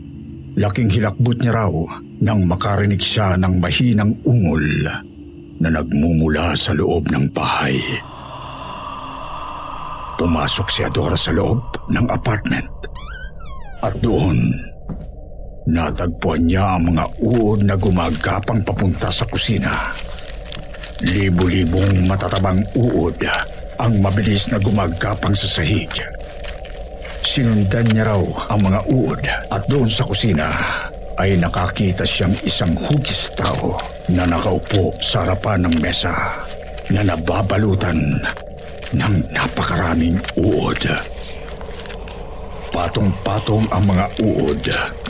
Laking 0.59 0.90
hilakbot 0.90 1.38
niya 1.38 1.55
raw 1.55 1.74
nang 2.18 2.42
makarinig 2.46 2.98
siya 2.98 3.38
ng 3.38 3.62
mahinang 3.62 4.11
ungol 4.26 4.64
na 5.62 5.68
nagmumula 5.70 6.54
sa 6.59 6.74
loob 6.74 7.07
ng 7.11 7.31
bahay. 7.31 7.78
Pumasok 10.18 10.66
si 10.66 10.83
Adora 10.83 11.14
sa 11.14 11.31
loob 11.31 11.62
ng 11.94 12.07
apartment 12.11 12.70
at 13.87 13.94
doon 14.02 14.35
natagpuan 15.70 16.42
niya 16.42 16.74
ang 16.74 16.90
mga 16.90 17.04
uod 17.22 17.59
na 17.62 17.78
gumagapang 17.78 18.66
papunta 18.66 19.07
sa 19.14 19.22
kusina. 19.31 19.94
Libo-libong 20.98 22.11
matatabang 22.11 22.59
uod 22.74 23.22
ang 23.78 23.94
mabilis 24.02 24.50
na 24.50 24.59
gumagapang 24.59 25.38
sa 25.38 25.46
sahig. 25.46 25.92
Sinundan 27.22 27.87
niya 27.94 28.11
raw 28.11 28.22
ang 28.50 28.66
mga 28.66 28.81
uod 28.90 29.22
at 29.54 29.62
doon 29.70 29.87
sa 29.87 30.02
kusina 30.02 30.50
ay 31.18 31.35
nakakita 31.35 32.07
siyang 32.07 32.35
isang 32.46 32.70
hugis 32.78 33.26
tao 33.35 33.74
na 34.09 34.24
nakaupo 34.24 34.94
sa 35.02 35.26
harapan 35.26 35.66
ng 35.66 35.74
mesa 35.83 36.14
na 36.94 37.02
nababalutan 37.02 37.98
ng 38.94 39.14
napakaraming 39.35 40.16
uod. 40.38 40.83
Patong-patong 42.72 43.66
ang 43.74 43.85
mga 43.90 44.07
uod, 44.22 44.62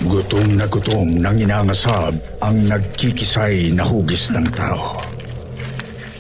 gutom 0.09 0.49
na 0.57 0.65
gutom 0.65 1.09
nang 1.21 1.37
inangasab 1.37 2.17
ang 2.41 2.57
nagkikisay 2.65 3.77
na 3.77 3.85
hugis 3.85 4.33
ng 4.33 4.47
tao. 4.57 4.97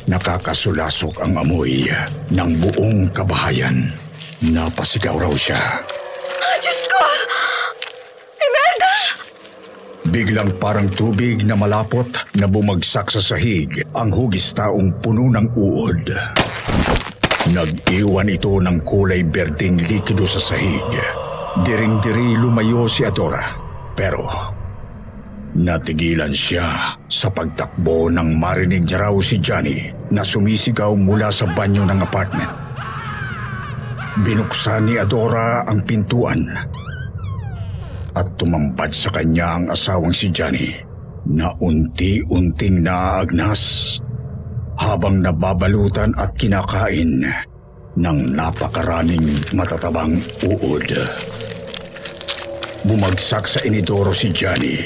Nakakasulasok 0.09 1.21
ang 1.25 1.37
amoy 1.41 1.89
ng 2.33 2.51
buong 2.61 3.13
kabahayan. 3.13 3.93
Napasigaw 4.41 5.21
raw 5.21 5.33
siya. 5.37 5.61
Ah, 6.41 6.57
Diyos 6.63 6.81
ko! 6.89 7.01
Imelda! 8.41 8.95
Biglang 10.09 10.57
parang 10.57 10.89
tubig 10.89 11.45
na 11.45 11.53
malapot 11.53 12.09
na 12.41 12.49
bumagsak 12.49 13.13
sa 13.13 13.21
sahig 13.21 13.85
ang 13.93 14.09
hugis 14.09 14.57
taong 14.57 15.05
puno 15.05 15.29
ng 15.29 15.53
uod. 15.53 16.05
Nag-iwan 17.53 18.33
ito 18.33 18.57
ng 18.57 18.89
kulay 18.89 19.21
berdeng 19.29 19.77
likido 19.85 20.25
sa 20.25 20.41
sahig. 20.41 20.89
Diring-diri 21.61 22.41
lumayo 22.41 22.89
si 22.89 23.05
Adora. 23.05 23.53
Pero 23.93 24.25
natigilan 25.53 26.33
siya 26.33 26.97
sa 27.05 27.29
pagtakbo 27.29 28.09
nang 28.09 28.33
marinig 28.41 28.89
niya 28.89 29.13
raw 29.13 29.17
si 29.21 29.37
Johnny 29.37 29.93
na 30.09 30.25
sumisigaw 30.25 30.97
mula 30.97 31.29
sa 31.29 31.53
banyo 31.53 31.85
ng 31.85 32.01
apartment. 32.01 32.53
Binuksan 34.25 34.89
ni 34.89 34.97
Adora 34.97 35.69
ang 35.69 35.85
pintuan 35.85 36.49
at 38.19 38.27
tumambad 38.35 38.91
sa 38.91 39.15
kanya 39.15 39.55
ang 39.55 39.71
asawang 39.71 40.11
si 40.11 40.27
Johnny 40.35 40.75
na 41.31 41.55
unti-unting 41.63 42.83
naaagnas 42.83 43.95
habang 44.79 45.23
nababalutan 45.23 46.11
at 46.19 46.35
kinakain 46.35 47.23
ng 47.99 48.19
napakaraming 48.35 49.27
matatabang 49.55 50.19
uod. 50.43 50.87
Bumagsak 52.87 53.45
sa 53.47 53.59
inidoro 53.67 54.15
si 54.15 54.31
Johnny 54.35 54.79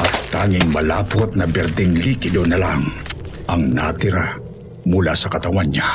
at 0.00 0.14
tanging 0.32 0.68
malapot 0.72 1.32
na 1.36 1.44
berdeng 1.48 1.96
likido 1.96 2.44
na 2.44 2.60
lang 2.60 2.84
ang 3.48 3.62
natira 3.72 4.36
mula 4.88 5.12
sa 5.16 5.28
katawan 5.32 5.68
niya. 5.68 5.88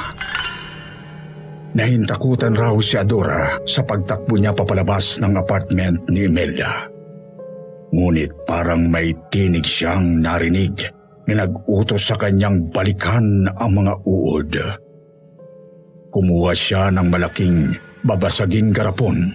Nahintakutan 1.71 2.51
raw 2.51 2.75
si 2.83 2.99
Adora 2.99 3.55
sa 3.63 3.79
pagtakbo 3.87 4.35
niya 4.35 4.51
papalabas 4.51 5.23
ng 5.23 5.39
apartment 5.39 6.03
ni 6.11 6.27
Imelda. 6.27 6.83
Ngunit 7.95 8.43
parang 8.43 8.91
may 8.91 9.15
tinig 9.31 9.63
siyang 9.63 10.19
narinig 10.19 10.83
na 11.31 11.47
nag-utos 11.47 12.11
sa 12.11 12.19
kanyang 12.19 12.67
balikan 12.75 13.47
ang 13.55 13.71
mga 13.71 13.93
uod. 14.03 14.51
Kumuha 16.11 16.51
siya 16.51 16.91
ng 16.91 17.07
malaking 17.07 17.71
babasaging 18.03 18.75
garapon 18.75 19.31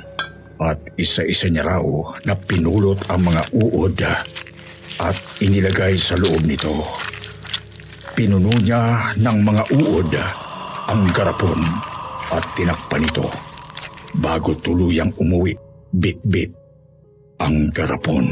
at 0.61 0.77
isa-isa 1.01 1.49
niya 1.49 1.64
raw 1.64 1.85
na 2.29 2.37
pinulot 2.37 3.01
ang 3.09 3.33
mga 3.33 3.42
uod 3.64 3.96
at 5.01 5.16
inilagay 5.40 5.96
sa 5.96 6.20
loob 6.20 6.44
nito. 6.44 6.85
Pinuno 8.12 8.53
niya 8.61 9.12
ng 9.16 9.38
mga 9.40 9.62
uod 9.72 10.11
ang 10.92 11.01
garapon 11.16 11.95
at 12.32 12.44
tinakpan 12.58 13.06
ito 13.06 13.26
bago 14.18 14.56
tuluyang 14.58 15.12
umuwi 15.20 15.54
bit-bit 15.92 16.50
ang 17.40 17.68
garapon. 17.70 18.26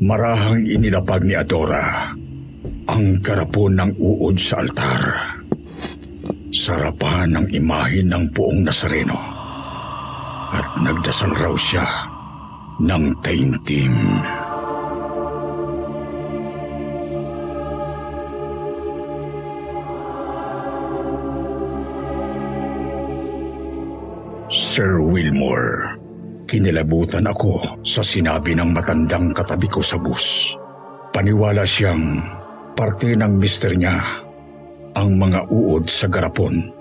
Marahang 0.00 0.64
inilapag 0.64 1.22
ni 1.28 1.36
Adora 1.36 2.10
ang 2.88 3.04
garapon 3.22 3.78
ng 3.78 3.92
uod 4.00 4.34
sa 4.40 4.58
altar. 4.64 5.02
Sarapan 6.50 7.30
ng 7.30 7.46
imahin 7.54 8.10
ng 8.10 8.24
buong 8.34 8.66
Nazareno 8.66 9.14
at 10.50 10.66
nagdasal 10.82 11.30
raw 11.30 11.54
siya 11.54 12.09
ng 12.80 13.04
taimtim. 13.20 13.92
Sir 24.50 24.96
Wilmore, 25.04 26.00
kinilabutan 26.48 27.28
ako 27.28 27.84
sa 27.84 28.00
sinabi 28.00 28.56
ng 28.56 28.72
matandang 28.72 29.36
katabi 29.36 29.68
ko 29.68 29.84
sa 29.84 30.00
bus. 30.00 30.56
Paniwala 31.12 31.68
siyang 31.68 32.16
parte 32.72 33.12
ng 33.12 33.36
mister 33.36 33.76
niya 33.76 34.00
ang 34.96 35.20
mga 35.20 35.52
uod 35.52 35.84
sa 35.84 36.08
garapon, 36.08 36.72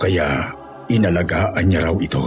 kaya 0.00 0.48
inalagaan 0.88 1.66
niya 1.68 1.84
raw 1.84 1.96
ito. 2.00 2.24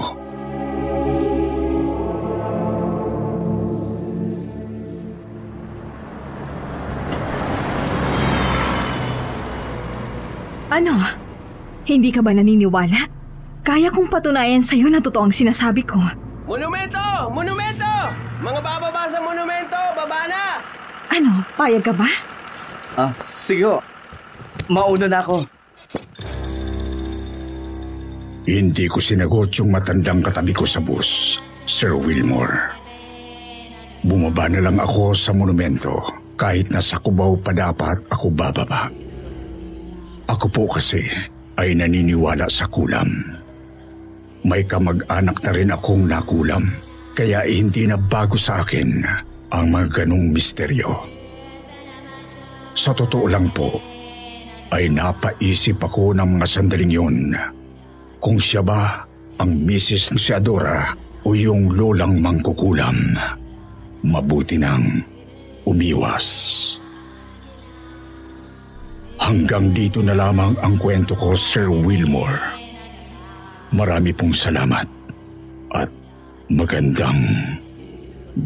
Ano? 10.80 10.96
Hindi 11.84 12.08
ka 12.08 12.24
ba 12.24 12.32
naniniwala? 12.32 13.04
Kaya 13.68 13.92
kong 13.92 14.08
patunayan 14.08 14.64
sa'yo 14.64 14.88
na 14.88 15.04
totoo 15.04 15.28
ang 15.28 15.36
sinasabi 15.36 15.84
ko. 15.84 16.00
Monumento! 16.48 17.04
Monumento! 17.36 17.92
Mga 18.40 18.60
bababa 18.64 19.04
sa 19.12 19.20
monumento! 19.20 19.76
Baba 19.92 20.24
na! 20.32 20.56
Ano? 21.12 21.44
Payag 21.60 21.84
ka 21.84 21.92
ba? 21.92 22.08
Ah, 22.96 23.12
sige. 23.20 23.76
Mauna 24.72 25.12
na 25.12 25.20
ako. 25.20 25.44
Hindi 28.48 28.88
ko 28.88 29.04
sinagot 29.04 29.52
yung 29.60 29.76
matandang 29.76 30.24
katabi 30.24 30.56
ko 30.56 30.64
sa 30.64 30.80
bus, 30.80 31.44
Sir 31.68 31.92
Wilmore. 31.92 32.72
Bumaba 34.08 34.48
na 34.48 34.64
lang 34.64 34.80
ako 34.80 35.12
sa 35.12 35.36
monumento 35.36 35.92
kahit 36.40 36.72
na 36.72 36.80
sa 36.80 37.04
kubaw 37.04 37.36
pa 37.36 37.52
dapat 37.52 38.00
ako 38.08 38.32
bababa. 38.32 38.88
Ako 40.30 40.46
po 40.54 40.64
kasi 40.70 41.02
ay 41.58 41.74
naniniwala 41.74 42.46
sa 42.46 42.70
kulam. 42.70 43.10
May 44.46 44.64
kamag-anak 44.64 45.42
na 45.42 45.52
rin 45.52 45.74
akong 45.74 46.06
nakulam 46.06 46.70
kaya 47.18 47.44
hindi 47.44 47.90
na 47.90 47.98
bago 47.98 48.38
sa 48.38 48.62
akin 48.62 49.04
ang 49.50 49.66
mga 49.74 50.06
ganong 50.06 50.30
misteryo. 50.30 50.94
Sa 52.78 52.96
totoo 52.96 53.26
lang 53.28 53.50
po, 53.52 53.82
ay 54.70 54.88
napaisip 54.94 55.82
ako 55.82 56.14
ng 56.14 56.38
mga 56.38 56.46
sandaling 56.48 56.94
yon 56.94 57.18
kung 58.22 58.38
siya 58.38 58.62
ba 58.62 59.04
ang 59.42 59.52
misis 59.66 60.14
ni 60.14 60.20
si 60.22 60.32
Adora 60.32 60.94
o 61.26 61.34
yung 61.34 61.74
lolang 61.74 62.22
mangkukulam. 62.22 62.96
Mabuti 64.06 64.56
nang 64.56 65.04
umiwas. 65.66 66.79
Hanggang 69.20 69.76
dito 69.76 70.00
na 70.00 70.16
lamang 70.16 70.56
ang 70.64 70.80
kwento 70.80 71.14
ko, 71.14 71.36
Sir 71.36 71.68
Wilmore. 71.68 72.40
Marami 73.76 74.10
pong 74.16 74.34
salamat 74.34 74.88
at 75.76 75.90
magandang 76.50 77.20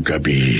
gabi. 0.03 0.59